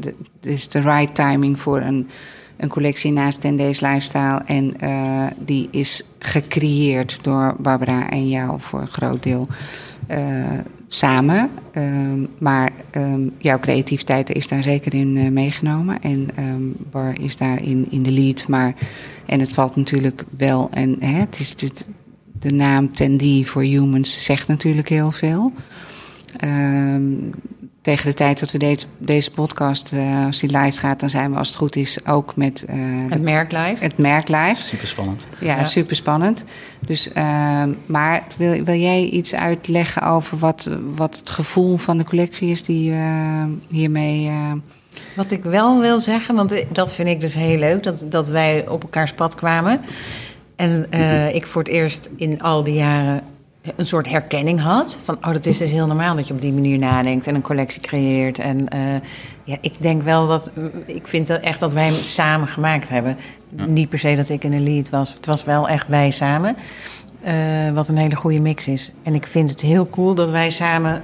[0.00, 2.08] dit is de right timing voor een,
[2.56, 4.42] een collectie naast 10 Days Lifestyle.
[4.46, 9.46] En eh, die is gecreëerd door Barbara en jou voor een groot deel
[10.06, 10.58] eh,
[10.94, 11.50] samen.
[11.70, 16.00] Ehm, maar ehm, jouw creativiteit is daar zeker in eh, meegenomen.
[16.00, 18.48] En ehm, Bar is daarin in de lead.
[18.48, 18.74] Maar,
[19.26, 20.68] en het valt natuurlijk wel.
[20.70, 21.86] En hè, het is, het,
[22.38, 25.52] de naam 10D for Humans zegt natuurlijk heel veel.
[27.82, 31.30] Tegen de tijd dat we deze, deze podcast, eh, als die live gaat, dan zijn
[31.32, 33.76] we als het goed is ook met eh, de- Het merk live.
[33.84, 34.54] het merk live.
[34.56, 35.26] Super spannend.
[35.40, 35.64] Ja, Ja.
[35.64, 36.44] super spannend.
[36.86, 42.04] Dus, ehm, maar wil, wil jij iets uitleggen over wat, wat het gevoel van de
[42.04, 44.26] collectie is die eh, hiermee.
[44.28, 44.52] eh,
[45.16, 48.68] Wat ik wel wil zeggen, want dat vind ik dus heel leuk, dat, dat wij
[48.68, 49.80] op elkaars pad kwamen.
[50.56, 53.22] En eh, ik voor het eerst in al die jaren
[53.76, 55.00] een soort herkenning had.
[55.04, 57.42] Van, oh, dat is dus heel normaal dat je op die manier nadenkt en een
[57.42, 58.38] collectie creëert.
[58.38, 58.80] En eh,
[59.44, 60.50] ja, ik denk wel dat,
[60.86, 63.16] ik vind dat echt dat wij hem samen gemaakt hebben.
[63.48, 65.14] Niet per se dat ik in een lead was.
[65.14, 66.56] Het was wel echt wij samen.
[67.20, 68.92] Eh, wat een hele goede mix is.
[69.02, 71.02] En ik vind het heel cool dat wij samen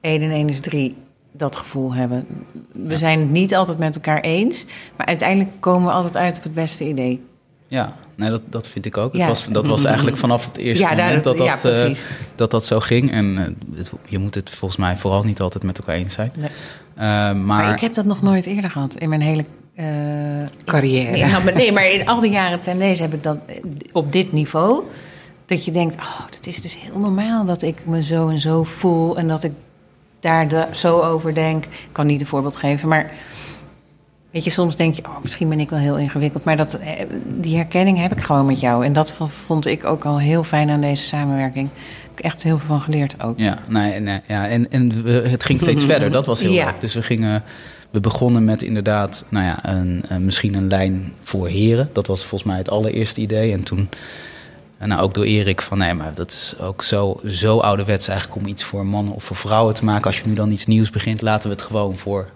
[0.00, 0.96] 1 en 1 is 3
[1.32, 2.26] dat gevoel hebben.
[2.72, 6.42] We zijn het niet altijd met elkaar eens, maar uiteindelijk komen we altijd uit op
[6.42, 7.24] het beste idee.
[7.68, 9.14] Ja, nee, dat, dat vind ik ook.
[9.14, 9.18] Ja.
[9.18, 11.94] Het was, dat was eigenlijk vanaf het eerste Ja, daar- moment dat dat, ja, eh,
[12.34, 13.12] dat dat zo ging.
[13.12, 16.32] En eh, het- je moet het volgens mij vooral niet altijd met elkaar eens zijn.
[16.36, 16.48] Nee.
[16.94, 19.44] Eh, maar, Maar, ik heb dat nog nooit eerder gehad in mijn hele...
[19.74, 19.86] eh,
[20.64, 21.10] Carrière.
[21.10, 23.38] Nee, nou, maar- nee, maar in al die jaren ten deze heb ik dat
[23.92, 24.82] op dit niveau...
[25.46, 28.64] dat je denkt, oh, dat is dus heel normaal dat ik me zo en zo
[28.64, 29.16] voel...
[29.18, 29.52] en dat ik
[30.20, 31.64] daar de- zo over denk.
[31.64, 33.10] Ik kan niet een voorbeeld geven, maar...
[34.30, 36.44] Weet je, soms denk je, oh, misschien ben ik wel heel ingewikkeld.
[36.44, 36.90] Maar dat, eh,
[37.26, 38.84] die herkenning heb ik gewoon met jou.
[38.84, 41.68] En dat vond ik ook al heel fijn aan deze samenwerking.
[42.12, 43.38] Ik heb echt heel veel van geleerd ook.
[43.38, 46.10] Ja, nee, nee, ja, en, en we- het ging steeds verder.
[46.10, 46.64] Dat was heel Ja.
[46.64, 46.80] leuk.
[46.80, 47.42] Dus we gingen...
[47.90, 51.90] We begonnen met inderdaad, nou ja, een, een- misschien een lijn voor heren.
[51.92, 53.52] Dat was volgens mij het allereerste idee.
[53.52, 53.88] En toen,
[54.78, 58.40] en nou ook door Erik, van nee, maar dat is ook zo, zo ouderwets eigenlijk
[58.40, 60.04] om iets voor mannen of voor vrouwen te maken.
[60.06, 62.30] Als je nu dan iets nieuws begint, laten we het gewoon voor, nou,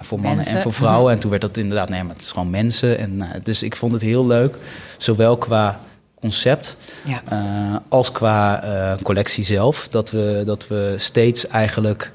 [0.00, 0.56] voor mannen Mensen.
[0.56, 1.12] en voor vrouwen.
[1.12, 2.98] En toen werd dat inderdaad, nee, maar het is gewoon mensen.
[2.98, 4.56] En, nou, dus ik vond het heel leuk,
[4.96, 5.80] zowel qua
[6.14, 7.22] concept Ja.
[7.28, 9.88] eh, als qua eh, collectie zelf.
[9.90, 12.12] Dat we, dat we steeds eigenlijk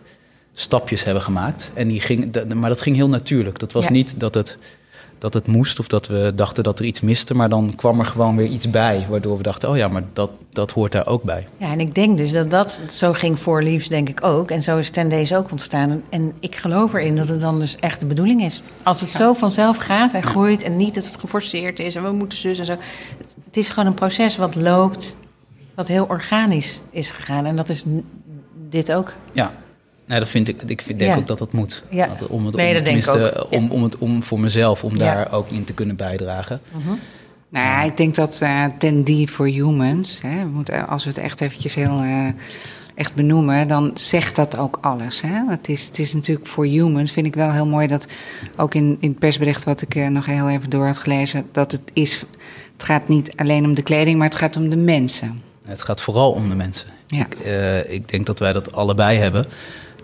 [0.54, 1.72] stapjes hebben gemaakt.
[1.74, 3.60] En die ging, maar dat ging heel natuurlijk.
[3.60, 3.92] Dat was Ja.
[3.92, 4.58] niet dat het,
[5.24, 7.34] dat het moest of dat we dachten dat er iets miste.
[7.34, 9.06] Maar dan kwam er gewoon weer iets bij.
[9.10, 11.48] Waardoor we dachten, oh ja, maar dat, dat hoort daar ook bij.
[11.58, 14.52] Ja, en ik denk dus dat dat zo ging voor Liefs, denk ik ook.
[14.52, 16.04] En zo is Ten Days ook ontstaan.
[16.10, 18.62] En ik geloof erin dat het dan dus echt de bedoeling is.
[18.84, 22.12] Als het zo vanzelf gaat en groeit en niet dat het geforceerd is en we
[22.12, 22.76] moeten zus en zo.
[23.18, 25.18] Het, het is gewoon een proces wat loopt,
[25.76, 27.46] wat heel organisch is gegaan.
[27.46, 27.84] En dat is
[28.70, 29.14] dit ook.
[29.32, 29.54] Ja.
[30.06, 30.62] Nee, dat vind ik.
[30.62, 31.18] Ik vind, denk Ja.
[31.18, 31.84] ook dat dat moet.
[31.90, 32.08] Ja.
[32.20, 33.52] Dat, om het, Nee, om, dat denk ik.
[33.54, 36.62] Om, om, het, om voor mezelf, om daar ook in te kunnen bijdragen.
[37.50, 41.20] Nou ja, ik denk dat eh 10D for Humans, hè, we moeten, als we het
[41.20, 42.28] echt eventjes heel eh,
[42.96, 45.22] echt benoemen, dan zegt dat ook alles.
[45.22, 45.50] Hè?
[45.50, 48.08] Het, is, het is natuurlijk voor humans, vind ik wel heel mooi dat
[48.58, 51.72] ook in, in het persbericht wat ik eh, nog heel even door had gelezen, dat
[51.72, 52.20] het is,
[52.74, 55.42] het gaat niet alleen om de kleding, maar het gaat om de mensen.
[55.66, 56.88] Het gaat vooral om de mensen.
[57.08, 57.26] Ja.
[57.26, 57.38] Ik,
[57.90, 59.46] ik denk dat wij dat allebei hebben.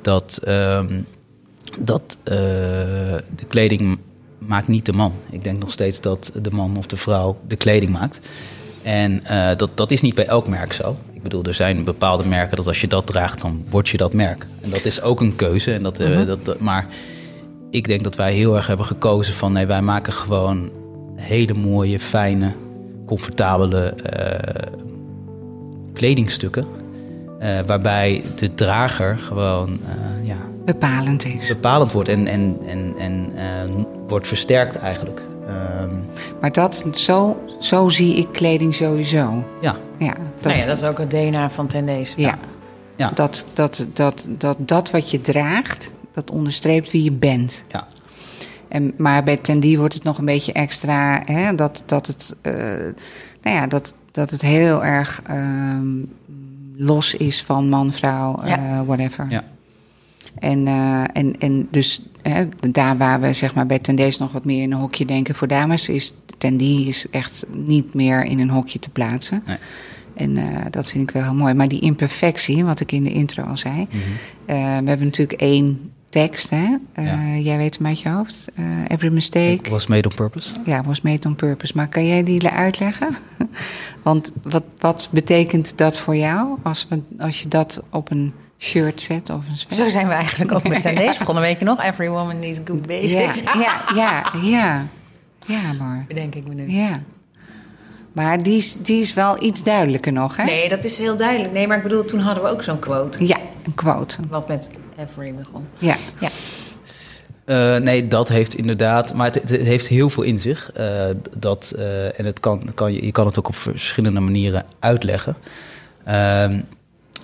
[0.02, 1.02] Dat, ehm,
[1.80, 2.36] dat eh,
[3.36, 3.98] de kleding
[4.38, 5.14] maakt niet de man.
[5.30, 8.20] Ik denk nog steeds dat de man of de vrouw de kleding maakt.
[8.84, 10.98] En eh, dat, dat is niet bij elk merk zo.
[11.14, 14.14] Ik bedoel, er zijn bepaalde merken dat als je dat draagt, dan word je dat
[14.14, 14.48] merk.
[14.62, 15.74] En dat is ook een keuze.
[15.74, 16.88] En dat, eh, dat, dat- maar
[17.70, 19.52] ik denk dat wij heel erg hebben gekozen van...
[19.52, 20.70] nee, wij maken gewoon
[21.16, 22.52] hele mooie, fijne,
[23.06, 23.94] comfortabele
[25.94, 26.66] kledingstukken.
[27.40, 31.48] Eh, waarbij de drager gewoon eh, ja, Bepalend is.
[31.48, 33.76] bepalend wordt en, en, en, en eh,
[34.08, 35.22] wordt versterkt eigenlijk.
[35.48, 35.96] Ehm,
[36.42, 39.44] Maar dat, zo, zo zie ik kleding sowieso.
[39.62, 42.14] ja, Ja, dat, Nou ja, dat is ook het DNA van Ten Days.
[42.16, 42.38] ja.
[42.96, 43.12] Ja.
[43.14, 47.64] Dat, dat, dat, dat dat wat je draagt, dat onderstreept wie je bent.
[47.72, 47.88] Ja.
[48.68, 52.54] En, maar bij Tandy wordt het nog een beetje extra, hè, dat, dat, het, eh,
[53.42, 55.98] nou ja, dat, dat het heel erg ehm,
[56.82, 58.58] los is van man, vrouw, Ja.
[58.58, 59.26] eh, whatever.
[59.30, 59.44] Ja.
[60.40, 64.46] En, eh, en, en dus hè, daar waar we zeg maar, bij Tendees nog wat
[64.46, 68.50] meer in een hokje denken voor dames, is Tendy is echt niet meer in een
[68.50, 69.44] hokje te plaatsen.
[69.46, 69.58] Nee.
[70.16, 71.54] En eh, dat vind ik wel heel mooi.
[71.54, 73.76] Maar die imperfectie, wat ik in de intro al zei.
[73.76, 73.98] Mhm.
[74.46, 76.76] eh, we hebben natuurlijk één tekst, hè?
[76.94, 77.36] Eh, Ja.
[77.42, 78.46] Jij weet hem uit je hoofd.
[78.56, 79.70] Eh, every mistake.
[79.70, 80.54] Was made on purpose.
[80.66, 81.74] Ja, was made on purpose.
[81.76, 83.16] Maar kan jij die uitleggen?
[84.04, 89.02] Want wat, wat betekent dat voor jou als, we, als je dat op een shirt
[89.02, 89.84] zet of een sweater?
[89.86, 91.44] Zo zijn we eigenlijk ook met Tendees begonnen.
[91.44, 91.84] Weet je nog?
[91.84, 93.42] Every woman needs good Ja, basics.
[93.42, 94.86] ja, ja, ja.
[95.46, 96.06] Ja, maar.
[96.08, 96.70] Bedenk ik me nu.
[96.72, 97.02] Ja.
[98.14, 100.44] Maar die is, die is wel iets duidelijker nog, hè?
[100.44, 101.54] Nee, dat is heel duidelijk.
[101.54, 103.28] Nee, maar ik bedoel, toen hadden we ook zo'n quote.
[103.28, 104.18] Ja, een quote.
[104.30, 105.68] Wat met Every begon.
[105.78, 105.96] Ja.
[106.20, 106.30] Ja.
[107.46, 110.72] Eh, nee, dat heeft inderdaad, maar het, het heeft heel veel in zich.
[110.72, 114.66] eh, dat, eh, en het kan, kan, je je kan het ook op verschillende manieren
[114.80, 115.36] uitleggen.
[116.04, 116.60] Ehm,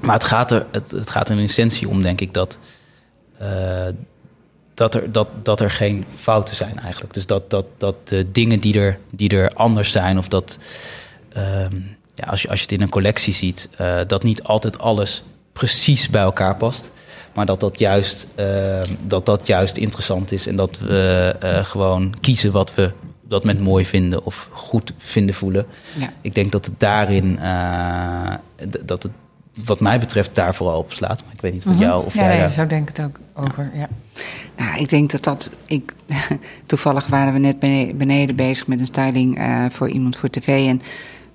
[0.02, 2.58] maar het gaat, er, het, het gaat er in essentie om, denk ik, dat,
[3.38, 3.86] eh,
[4.74, 7.14] dat, er, dat, dat er geen fouten zijn eigenlijk.
[7.14, 10.58] Dus dat, dat, dat de dingen die er, die er anders zijn, of dat
[11.30, 11.76] ehm,
[12.16, 15.24] ja, als, je, als je het in een collectie ziet, eh, dat niet altijd alles
[15.54, 16.90] precies bij elkaar past.
[17.36, 20.48] Maar dat dat juist, eh, dat dat juist interessant is.
[20.48, 22.92] En dat we eh, gewoon kiezen wat we
[23.28, 25.66] dat moment mooi vinden of goed vinden voelen.
[25.98, 26.10] Ja.
[26.22, 28.34] Ik denk dat het daarin, eh,
[28.86, 29.12] dat het
[29.66, 31.24] wat mij betreft daar vooral op slaat.
[31.26, 32.18] Maar ik weet niet wat jou of Mhm.
[32.18, 33.72] ja, jij nee, daar- zo denk ik het ook over.
[33.74, 33.88] Ja.
[34.58, 35.52] Nou, ik denk dat dat.
[35.66, 35.94] Ik,
[36.66, 40.68] toevallig waren we net bene- beneden bezig met een styling eh, voor iemand voor tv.
[40.68, 40.82] En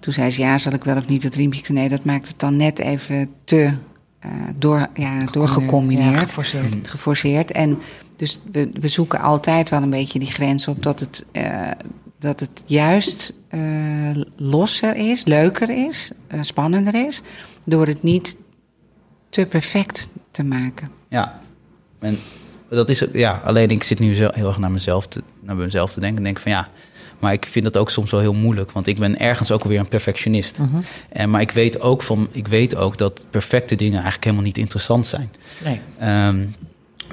[0.01, 1.73] toen zei ze: Ja, zal ik wel of niet het riempje?
[1.73, 3.73] Nee, dat maakt het dan net even te eh,
[4.57, 6.13] door, ja, doorgecombineerd.
[6.15, 6.89] Ja, geforceerd.
[6.89, 7.51] geforceerd.
[7.51, 7.79] En
[8.17, 11.71] dus we, we zoeken altijd wel een beetje die grens op dat het, eh,
[12.19, 13.61] dat het juist eh,
[14.37, 17.23] losser is, leuker is, eh, spannender is.
[17.65, 18.37] Door het niet
[19.29, 20.91] te perfect te maken.
[21.09, 21.41] Ja,
[21.99, 22.19] en
[22.69, 25.57] dat is ook- ja, alleen ik zit nu zo- heel erg naar mezelf te, naar
[25.57, 26.19] mezelf te denken.
[26.19, 26.69] En denk van ja,
[27.21, 28.71] maar ik vind dat ook soms wel heel moeilijk.
[28.71, 30.59] Want ik ben ergens ook alweer een perfectionist.
[31.09, 34.59] En, maar ik weet, ook van, ik weet ook dat perfecte dingen eigenlijk helemaal niet
[34.59, 35.31] interessant zijn.
[35.65, 35.81] Nee.
[35.99, 36.47] Ehm,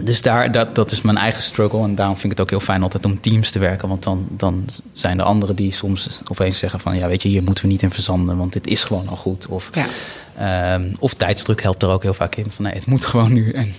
[0.03, 1.83] dus daar, dat, dat is mijn eigen struggle.
[1.83, 3.87] En daarom vind ik het ook heel fijn altijd om teams te werken.
[3.89, 6.97] Want dan, dan zijn er anderen die soms opeens zeggen van...
[6.97, 9.47] ja, weet je, hier moeten we niet in verzanden, want dit is gewoon al goed.
[9.47, 9.85] Of, Ja.
[10.73, 12.51] ehm, of tijdsdruk helpt er ook heel vaak in.
[12.51, 13.51] Van nee, het moet gewoon nu.
[13.51, 13.73] En,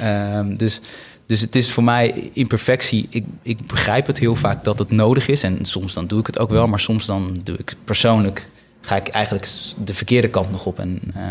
[0.00, 0.80] ehm, dus,
[1.26, 3.06] dus het is voor mij imperfectie.
[3.10, 5.42] Ik, ik begrijp het heel vaak dat het nodig is.
[5.42, 6.68] En soms dan doe ik het ook wel.
[6.68, 8.46] Maar soms dan doe ik persoonlijk...
[8.80, 9.48] ga ik eigenlijk
[9.84, 10.78] de verkeerde kant nog op.
[10.78, 11.22] En, eh,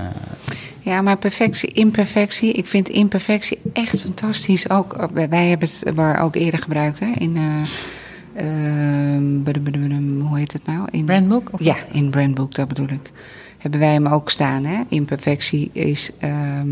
[0.79, 2.51] Ja, maar perfectie, imperfectie.
[2.53, 4.69] Ik vind imperfectie echt fantastisch.
[4.69, 7.37] Ook, wij wij hebben het maar ook eerder gebruikt hè, in.
[7.37, 10.87] eh, ehm, badum, badum, hoe heet het nou?
[10.91, 11.49] In, Brandbook?
[11.51, 13.11] Of Ja, in Brandbook, dat bedoel ik.
[13.57, 14.81] Hebben wij hem ook staan, hè?
[14.89, 16.11] Imperfectie is.
[16.19, 16.67] ehm,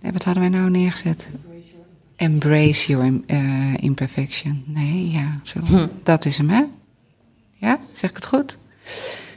[0.00, 1.28] nee, wat hadden wij nou neergezet?
[2.22, 4.62] Embrace your eh, imperfection.
[4.66, 5.60] Nee, ja, zo.
[6.02, 6.62] Dat is hem, hè?
[7.54, 8.58] Ja, zeg ik het goed?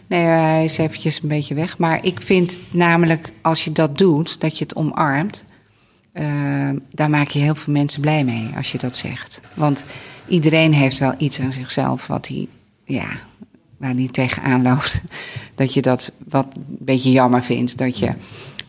[0.08, 1.78] Nee, hij is eventjes een beetje weg.
[1.78, 5.45] Maar ik vind namelijk, als je dat doet, dat je het omarmt...
[6.12, 9.39] eh, daar maak je heel veel mensen blij mee als je dat zegt.
[9.54, 9.84] Want
[10.28, 12.48] iedereen heeft wel iets aan zichzelf wat hij,
[12.84, 13.08] ja,
[13.78, 15.02] waar hij tegenaan loopt.
[15.56, 17.78] Dat je dat wat een beetje jammer vindt.
[17.78, 18.13] Dat je,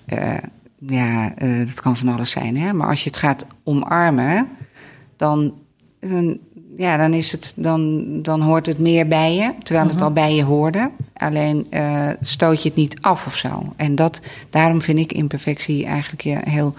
[0.05, 0.35] eh,
[0.79, 2.57] ja, eh, dat kan van alles zijn.
[2.57, 2.73] Hè?
[2.73, 4.49] Maar als je het gaat omarmen,
[5.17, 5.55] dan,
[6.01, 6.39] dan,
[6.77, 9.53] ja, dan, is het, dan, dan hoort het meer bij je.
[9.62, 10.91] Terwijl het al bij je hoorde.
[11.15, 13.73] Alleen eh, stoot je het niet af of zo.
[13.77, 16.75] En dat, daarom vind ik imperfectie eigenlijk heel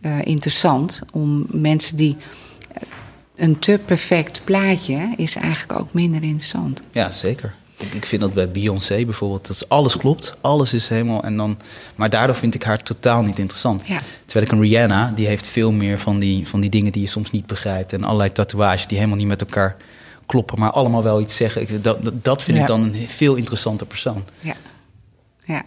[0.00, 1.00] eh, interessant.
[1.12, 2.16] Om mensen die.
[3.34, 6.82] Een te perfect plaatje is eigenlijk ook minder interessant.
[6.90, 7.54] Ja, zeker.
[7.92, 11.58] Ik, vind dat bij Beyoncé bijvoorbeeld, dat alles klopt, alles is helemaal en dan,
[11.94, 13.86] maar daardoor vind ik haar totaal niet interessant.
[13.86, 14.00] Ja.
[14.24, 17.08] Terwijl ik een Rihanna, die heeft veel meer van die, van die dingen die je
[17.08, 19.76] soms niet begrijpt en allerlei tatoeages die helemaal niet met elkaar
[20.26, 21.82] kloppen, maar allemaal wel iets zeggen.
[21.82, 22.62] Dat, dat, dat vind Ja.
[22.62, 24.24] ik dan een veel interessanter persoon.
[24.40, 24.54] Ja.
[25.44, 25.62] ja.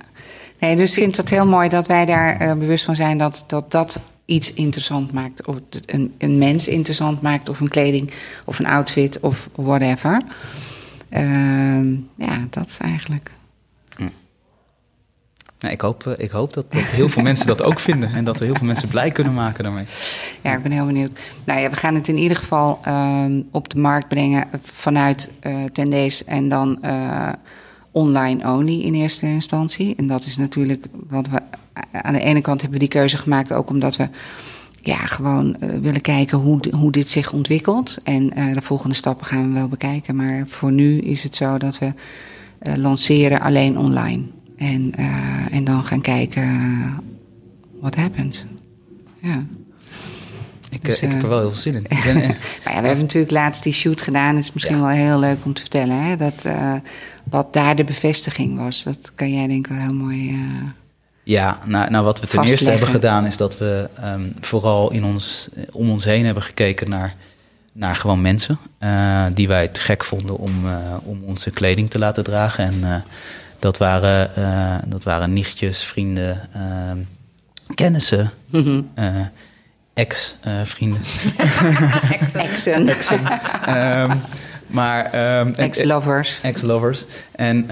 [0.60, 3.44] Nee, dus ik vind het heel mooi dat wij daar eh, bewust van zijn dat,
[3.48, 5.46] dat dat iets interessant maakt.
[5.46, 8.12] Of een, een mens interessant maakt, of een kleding,
[8.46, 10.22] of een outfit, of whatever.
[11.10, 13.32] Ehm, ja, dat is eigenlijk.
[15.60, 18.24] Nou, ik, hoop, eh, ik hoop dat, dat heel veel mensen dat ook vinden en
[18.24, 19.86] dat we heel veel mensen blij kunnen maken daarmee.
[20.42, 21.20] Ja, ik ben heel benieuwd.
[21.46, 25.64] Nou ja, we gaan het in ieder geval ehm, op de markt brengen vanuit eh
[25.72, 27.30] Tendees en dan eh,
[27.92, 29.96] online only in eerste instantie.
[29.96, 31.42] En dat is natuurlijk wat we
[31.92, 34.08] aan de ene kant hebben we die keuze gemaakt ook omdat we
[34.90, 37.98] ja, gewoon uh, willen kijken hoe, hoe dit zich ontwikkelt.
[38.04, 40.16] En uh, de volgende stappen gaan we wel bekijken.
[40.16, 41.94] Maar voor nu is het zo dat we
[42.62, 44.24] uh, lanceren alleen online.
[44.58, 44.94] En,
[45.52, 46.50] en dan gaan kijken
[47.82, 48.46] wat happens.
[49.20, 49.44] Ja.
[50.70, 51.84] Ik, dus, ik heb er wel heel veel zin in.
[52.04, 52.16] Ben,
[52.64, 54.36] maar ja, we hebben natuurlijk laatst die shoot gedaan.
[54.36, 54.82] Het is misschien ja.
[54.82, 56.04] wel heel leuk om te vertellen.
[56.04, 56.16] Hè?
[56.16, 56.46] Dat,
[57.24, 58.84] wat daar de bevestiging was.
[58.84, 60.40] Dat kan jij denk ik wel heel mooi
[61.30, 65.04] ja, nou, nou wat we ten eerste hebben gedaan is dat we um, vooral in
[65.04, 67.16] ons, om ons heen hebben gekeken naar,
[67.72, 68.58] naar gewoon mensen.
[68.80, 70.72] Uh, die wij het gek vonden om, uh,
[71.04, 72.64] om onze kleding te laten dragen.
[72.64, 72.96] En uh,
[73.60, 74.32] dat, waren,
[74.86, 76.98] dat waren nichtjes, vrienden, ehm,
[77.76, 78.90] kennissen, mm -hmm.
[79.94, 81.02] ex-vrienden.
[82.34, 82.88] Exen.
[82.88, 83.20] Exen.
[83.70, 84.22] um,
[84.68, 85.06] maar...
[85.54, 86.40] Ex-lovers.
[86.42, 87.06] Ex-lovers.
[87.32, 87.68] En...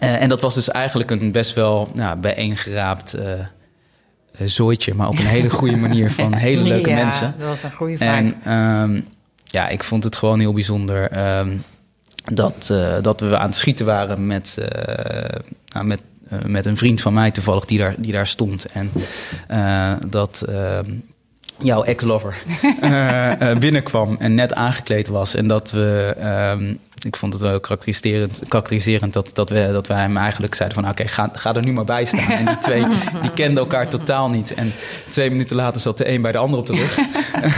[0.00, 3.32] Uh, en dat was dus eigenlijk een best wel nou, bijeengeraapt uh,
[4.48, 7.34] zooitje, maar op een hele goede manier van hele leuke ja, mensen.
[7.38, 8.04] dat was een goede vibe.
[8.04, 9.06] En um,
[9.44, 11.62] ja, ik vond het gewoon heel bijzonder um,
[12.24, 14.58] dat, uh, dat we aan het schieten waren met,
[15.68, 16.00] nou, met,
[16.46, 18.66] met een vriend van mij toevallig die daar, die daar stond.
[18.66, 18.90] En
[20.10, 21.04] dat um,
[21.58, 22.36] jouw ex-lover
[23.58, 25.34] binnenkwam en net aangekleed was.
[25.34, 26.16] En dat we
[27.04, 30.90] ik vond het wel karakteriserend, karakteriserend dat, dat, we, dat wij hem eigenlijk zeiden van...
[30.90, 32.30] oké, okay, ga, ga er nu maar bij staan.
[32.30, 32.84] En die twee
[33.22, 34.54] die kenden elkaar totaal niet.
[34.54, 34.72] En
[35.10, 36.98] twee minuten later zat de een bij de ander op de rug.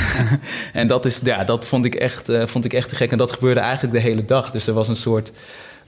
[0.72, 3.10] en dat, is, ja, dat vond, ik echt, uh, vond ik echt te gek.
[3.10, 4.50] En dat gebeurde eigenlijk de hele dag.
[4.50, 5.32] Dus er was een soort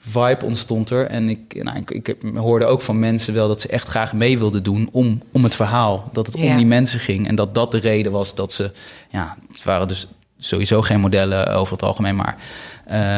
[0.08, 1.06] vibe ontstond er.
[1.06, 4.38] En ik, nou, ik, ik, hoorde ook van mensen wel dat ze echt graag mee
[4.38, 6.10] wilden doen om, om het verhaal.
[6.12, 6.50] Dat het ja.
[6.50, 7.28] om die mensen ging.
[7.28, 8.70] En dat dat de reden was dat ze...
[9.10, 10.06] Ja, het waren dus
[10.38, 12.36] sowieso geen modellen over het algemeen, maar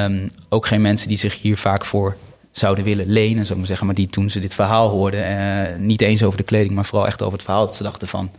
[0.05, 2.17] um, ook geen mensen die zich hier vaak voor
[2.53, 3.87] zouden willen lenen, zou ik maar zeggen.
[3.87, 7.07] Maar die toen ze dit verhaal hoorden, uh, niet eens over de kleding, maar vooral
[7.07, 8.31] echt over het verhaal, dat ze dachten van,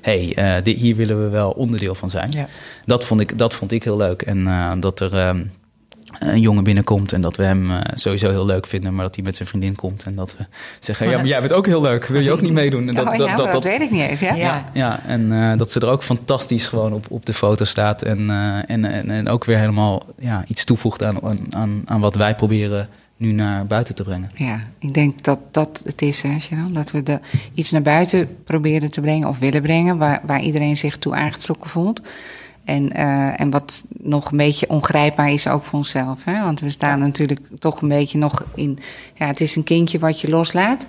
[0.00, 2.30] hé, hey, uh, hier willen we wel onderdeel van zijn.
[2.30, 2.46] Ja.
[2.84, 4.22] Dat, vond ik, dat vond ik heel leuk.
[4.22, 5.28] En uh, dat er...
[5.28, 5.50] Um,
[6.18, 9.24] een jongen binnenkomt en dat we hem uh, sowieso heel leuk vinden, maar dat hij
[9.24, 10.44] met zijn vriendin komt en dat we
[10.80, 12.88] zeggen: Ja, maar jij bent ook heel leuk, wil je ook niet meedoen?
[12.88, 14.20] En dat, oh, dat, dat, dat, weet ik niet eens.
[14.20, 14.64] Ja, ja.
[14.72, 18.20] ja en uh, dat ze er ook fantastisch gewoon op, op de foto staat en,
[18.20, 21.18] uh, en, en, en, ook weer helemaal ja, iets toevoegt aan,
[21.50, 24.30] aan, aan wat wij proberen nu naar buiten te brengen.
[24.34, 27.20] Ja, ik denk dat dat het is, hè, Sharon, dat we de,
[27.54, 31.70] iets naar buiten proberen te brengen of willen brengen waar, waar iedereen zich toe aangetrokken
[31.70, 32.00] voelt.
[32.64, 36.24] En, uh, en wat nog een beetje ongrijpbaar is ook voor onszelf.
[36.24, 36.42] Hè?
[36.42, 37.04] Want we staan ja.
[37.04, 38.78] natuurlijk toch een beetje nog in.
[39.14, 40.86] Ja, het is een kindje wat je loslaat.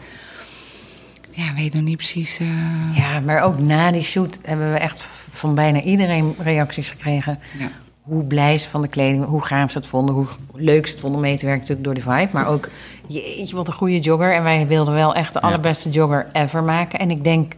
[1.31, 2.39] Ja, weet nog niet precies.
[2.39, 2.47] Uh...
[2.93, 7.39] Ja, maar ook na die shoot hebben we echt van bijna iedereen reacties gekregen.
[7.57, 7.69] Ja.
[8.01, 11.01] Hoe blij ze van de kleding, hoe gaaf ze het vonden, hoe leuk ze het
[11.01, 12.33] vonden om mee te werken, natuurlijk door de vibe.
[12.33, 12.69] Maar ook,
[13.07, 14.33] jeetje, wat een goede jogger.
[14.33, 16.99] En wij wilden wel echt de allerbeste jogger ever maken.
[16.99, 17.53] En ik denk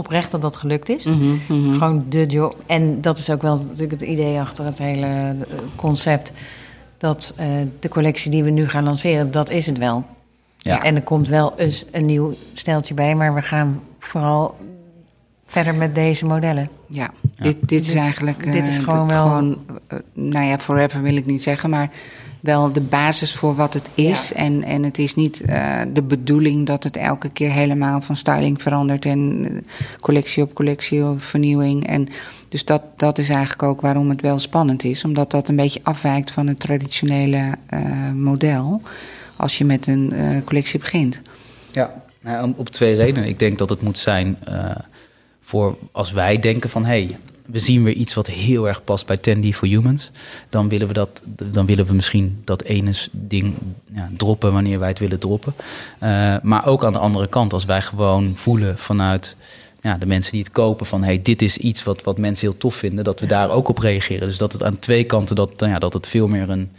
[0.00, 1.04] oprecht dat dat gelukt is.
[1.04, 1.74] Mm -hmm, mm -hmm.
[1.74, 2.62] Gewoon de job.
[2.66, 5.36] En dat is ook wel natuurlijk het idee achter het hele
[5.76, 6.32] concept.
[6.98, 7.46] Dat uh,
[7.80, 10.04] de collectie die we nu gaan lanceren, dat is het wel.
[10.58, 10.82] Ja.
[10.82, 14.56] En er komt wel eens een nieuw steltje bij, maar we gaan vooral
[15.46, 16.68] verder met deze modellen.
[16.86, 17.42] Ja, ja.
[17.44, 18.52] dit, dit is eigenlijk.
[18.52, 19.22] Dit is gewoon wel.
[19.22, 19.58] Gewoon,
[19.92, 21.90] uh, nou ja, forever wil ik niet zeggen, maar
[22.40, 24.28] wel de basis voor wat het is.
[24.28, 24.34] Ja.
[24.34, 28.62] En, en het is niet uh, de bedoeling dat het elke keer helemaal van styling
[28.62, 29.46] verandert en
[30.00, 31.86] collectie op collectie of vernieuwing.
[31.86, 32.08] En
[32.48, 35.80] dus dat, dat is eigenlijk ook waarom het wel spannend is, omdat dat een beetje
[35.82, 38.82] afwijkt van het traditionele uh, model
[39.36, 40.12] als je met een
[40.44, 41.20] collectie begint.
[41.72, 43.28] Ja, nou, op twee redenen.
[43.28, 44.38] Ik denk dat het moet zijn
[45.40, 47.16] voor als wij denken van hé, hey,
[47.52, 50.10] we zien weer iets wat heel erg past bij Tandy for Humans.
[50.48, 53.54] Dan willen we, dat, dan willen we misschien dat ene ding
[53.94, 55.54] ja, droppen wanneer wij het willen droppen.
[56.02, 59.36] Uh, maar ook aan de andere kant, als wij gewoon voelen vanuit
[59.80, 62.58] ja, de mensen die het kopen van hey, dit is iets wat, wat mensen heel
[62.58, 64.28] tof vinden, dat we daar ook op reageren.
[64.28, 66.70] Dus dat het aan twee kanten, dat, ja, dat het veel meer een,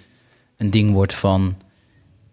[0.58, 1.56] een ding wordt van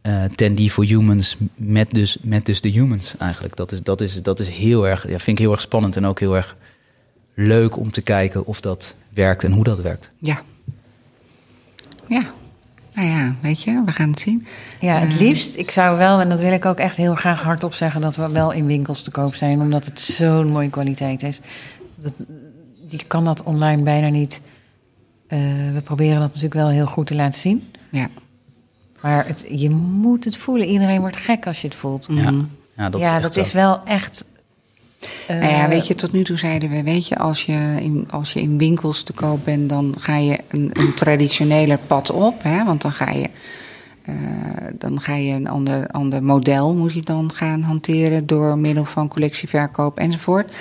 [0.03, 3.57] uh, for Humans met dus, met dus de humans eigenlijk.
[3.57, 6.07] Dat is, dat is, dat is heel erg, ja, vind ik heel erg spannend en
[6.07, 6.57] ook heel erg
[7.41, 10.11] leuk om te kijken of dat werkt en hoe dat werkt.
[10.19, 10.41] Ja.
[12.07, 12.23] Ja.
[12.95, 14.47] Nou ja, weet je, we gaan het zien.
[14.81, 17.43] Ja, het uh, liefst, ik zou wel, en dat wil ik ook echt heel graag
[17.43, 21.23] hardop zeggen, dat we wel in winkels te koop zijn, omdat het zo'n mooie kwaliteit
[21.23, 21.41] is.
[22.03, 22.13] Dat,
[22.89, 24.41] die kan dat online bijna niet.
[25.29, 25.39] Uh,
[25.73, 27.73] we proberen dat natuurlijk wel heel goed te laten zien.
[27.91, 28.09] Ja.
[29.01, 30.67] Maar het, je moet het voelen.
[30.67, 32.07] Iedereen wordt gek als je het voelt.
[32.09, 32.33] Ja,
[32.77, 34.25] ja dat, ja, is, dat is wel echt
[35.31, 38.09] uh, nou ja, weet je, tot nu toe zeiden we, weet je, als je in,
[38.11, 42.43] als je in winkels te koop bent, dan ga je een, een traditioneler pad op.
[42.43, 43.29] Hè, want dan ga je
[44.09, 44.15] eh,
[44.79, 49.09] dan ga je een ander, ander model moet je dan gaan hanteren door middel van
[49.09, 50.53] collectieverkoop enzovoort.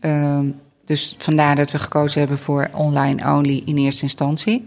[0.00, 0.46] Ehm,
[0.84, 4.64] dus vandaar dat we gekozen hebben voor online only in eerste instantie.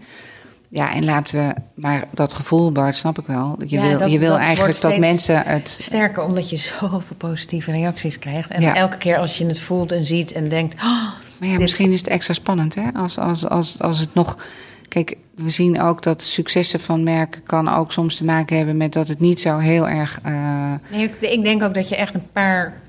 [0.74, 3.54] Ja, en laten we, maar dat gevoel, Bart, snap ik wel.
[3.66, 5.68] Je Ja, wil, dat- je wil dat eigenlijk wordt dat steeds mensen het.
[5.82, 8.50] Sterker omdat je zoveel positieve reacties krijgt.
[8.50, 8.74] En Ja.
[8.74, 10.74] elke keer als je het voelt en ziet en denkt...
[10.74, 12.82] "Oh, Maar ja, dit- misschien is het extra spannend, hè?
[12.94, 14.36] Als, als, als, als het nog.
[14.88, 18.92] Kijk, we zien ook dat successen van merken kan ook soms te maken hebben met
[18.92, 20.18] dat het niet zo heel erg.
[20.22, 22.80] eh, Nee, ik, ik denk ook dat je echt een paar,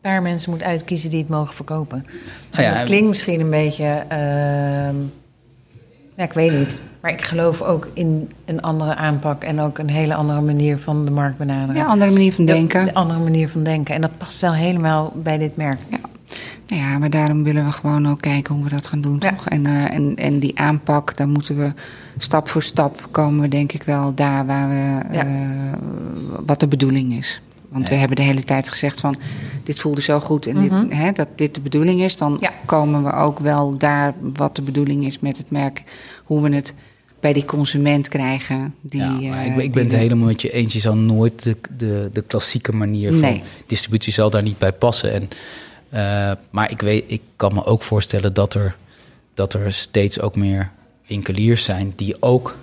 [0.00, 2.06] paar mensen moet uitkiezen die het mogen verkopen.
[2.50, 4.04] Nou ja, dat klinkt misschien een beetje...
[4.08, 4.94] ehm,
[6.16, 6.80] ja, ik weet niet.
[7.00, 9.44] Maar ik geloof ook in een andere aanpak...
[9.44, 11.74] en ook een hele andere manier van de markt benaderen.
[11.76, 12.84] ja, andere manier van De- denken.
[12.84, 13.94] De, andere manier van denken.
[13.94, 15.78] En dat past wel helemaal bij dit merk.
[16.68, 19.30] Nou ja, maar daarom willen we gewoon ook kijken hoe we dat gaan doen, Ja.
[19.30, 19.48] toch?
[19.48, 21.72] En, eh, en, en die aanpak, daar moeten we
[22.18, 25.24] stap voor stap komen we denk ik wel daar waar we, Ja.
[25.24, 25.28] eh,
[26.46, 27.40] wat de bedoeling is.
[27.76, 29.16] Want we hebben de hele tijd gezegd van,
[29.64, 30.80] dit voelde zo goed en Mhm.
[30.88, 32.16] dit, hè, dat dit de bedoeling is.
[32.16, 32.52] Dan Ja.
[32.64, 35.82] komen we ook wel daar wat de bedoeling is met het merk.
[36.24, 36.74] Hoe we het
[37.20, 38.74] bij die consument krijgen.
[38.80, 40.72] Die, ja, maar eh, ik, ben- ik ben het helemaal met je eens.
[40.72, 43.42] Je zal nooit de, de, de klassieke manier van Nee.
[43.66, 45.12] distributie zal daar niet bij passen.
[45.12, 45.28] En,
[45.88, 48.76] eh, maar ik, weet, ik kan me ook voorstellen dat er,
[49.34, 50.70] dat er steeds ook meer
[51.06, 52.56] winkeliers zijn die ook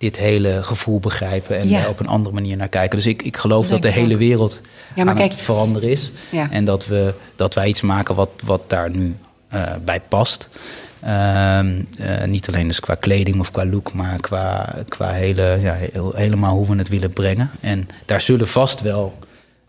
[0.00, 1.88] dit hele gevoel begrijpen en Ja.
[1.88, 2.96] op een andere manier naar kijken.
[2.96, 4.60] Dus ik, ik geloof dat de hele wereld
[4.94, 6.10] Ja, maar aan kijk- het veranderen is.
[6.30, 6.50] Ja.
[6.50, 9.16] En dat, we, dat wij iets maken wat, wat daar nu
[9.48, 10.48] eh, bij past.
[11.00, 15.74] Ehm, eh, niet alleen dus qua kleding of qua look, maar qua, qua hele, ja,
[15.74, 17.50] heel- helemaal hoe we het willen brengen.
[17.60, 19.18] En daar zullen vast wel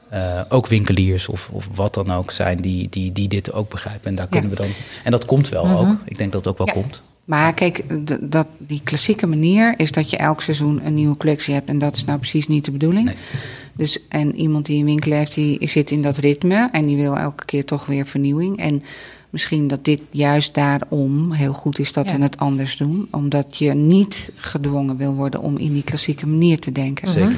[0.09, 4.07] eh, ook winkeliers of, of wat dan ook zijn die, die, die dit ook begrijpen.
[4.09, 4.31] En daar Ja.
[4.39, 4.71] kunnen we dan.
[5.03, 5.75] En dat komt wel Mhm.
[5.77, 5.95] ook.
[6.05, 6.73] Ik denk dat het ook wel Ja.
[6.81, 7.01] komt.
[7.31, 7.83] Maar kijk,
[8.31, 11.69] dat, die klassieke manier is dat je elk seizoen een nieuwe collectie hebt.
[11.69, 13.05] En dat is nou precies niet de bedoeling.
[13.05, 13.15] Nee.
[13.73, 16.69] Dus, en iemand die een winkel heeft, die zit in dat ritme.
[16.71, 18.57] En die wil elke keer toch weer vernieuwing.
[18.57, 18.83] En
[19.29, 22.17] misschien dat dit juist daarom heel goed is dat Ja.
[22.17, 23.07] we het anders doen.
[23.11, 27.09] Omdat je niet gedwongen wil worden om in die klassieke manier te denken.
[27.09, 27.35] Zeker.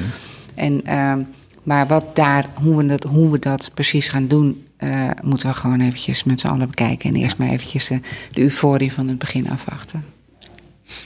[0.54, 1.20] En, ehm,
[1.62, 5.54] maar wat daar, hoe, we dat, hoe we dat precies gaan doen, eh, moeten we
[5.54, 7.08] gewoon eventjes met z'n allen bekijken.
[7.10, 7.98] En eerst maar eventjes eh,
[8.30, 10.04] de euforie van het begin afwachten.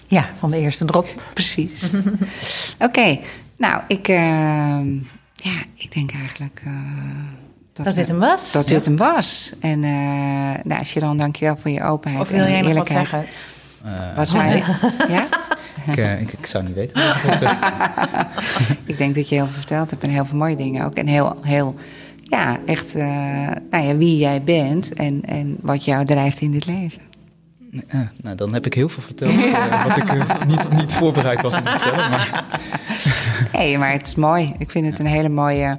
[0.07, 1.23] Ja, van de eerste drop.
[1.35, 1.91] Precies.
[2.79, 3.19] Oké,
[3.57, 4.95] nou, ik, ehm,
[5.35, 6.73] ja, ik denk eigenlijk eh,
[7.73, 8.53] Dat we- dit hem was.
[8.53, 9.53] Dat dit hem was.
[9.61, 13.25] En uh, nou, Sharon, dankjewel voor je openheid Of wil en jij nog wat zeggen?
[13.85, 14.63] Eh, Wat zei je?
[15.17, 15.27] ja?
[15.87, 17.03] ik, ik, ik zou niet weten.
[18.85, 20.95] ik denk dat je heel veel verteld hebt en heel veel mooie dingen ook.
[20.95, 21.75] En heel, heel
[22.29, 23.05] ja, echt, uh,
[23.71, 27.01] nou ja, wie jij bent en, en wat jou drijft in dit leven.
[28.23, 29.33] Nou, dan heb ik heel veel verteld.
[29.33, 29.87] Ja.
[29.89, 32.11] wat ik uh, niet, niet voorbereid was om te vertellen.
[32.11, 32.45] Maar...
[33.53, 34.55] Nee, maar het is mooi.
[34.59, 35.79] Ik vind het een hele mooie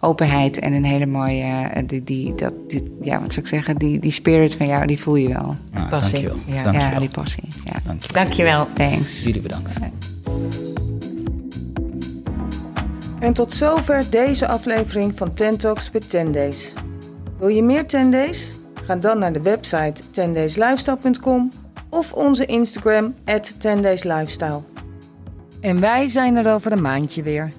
[0.00, 1.70] openheid en een hele mooie.
[1.76, 3.76] Uh, die, die, dat, die, ja, wat zou ik zeggen?
[3.76, 5.56] Die, die spirit van jou, die voel je wel.
[5.72, 6.22] Ah, passie.
[6.22, 6.54] Dankjewel.
[6.56, 6.62] Ja.
[6.62, 6.92] dankjewel.
[6.92, 7.48] ja, die passie.
[7.64, 7.72] Ja.
[7.84, 8.24] Dankjewel.
[8.24, 8.66] dankjewel.
[8.74, 9.24] Thanks.
[9.24, 9.70] Jullie bedankt.
[13.20, 16.72] En tot zover deze aflevering van Ten Talks with 10 Days.
[17.38, 18.50] Wil je meer 10 Days?
[18.84, 21.50] Ga dan naar de website 10dayslifestyle.com
[21.88, 24.60] of onze Instagram at 10dayslifestyle.
[25.60, 27.52] En wij zijn er over een maandje weer.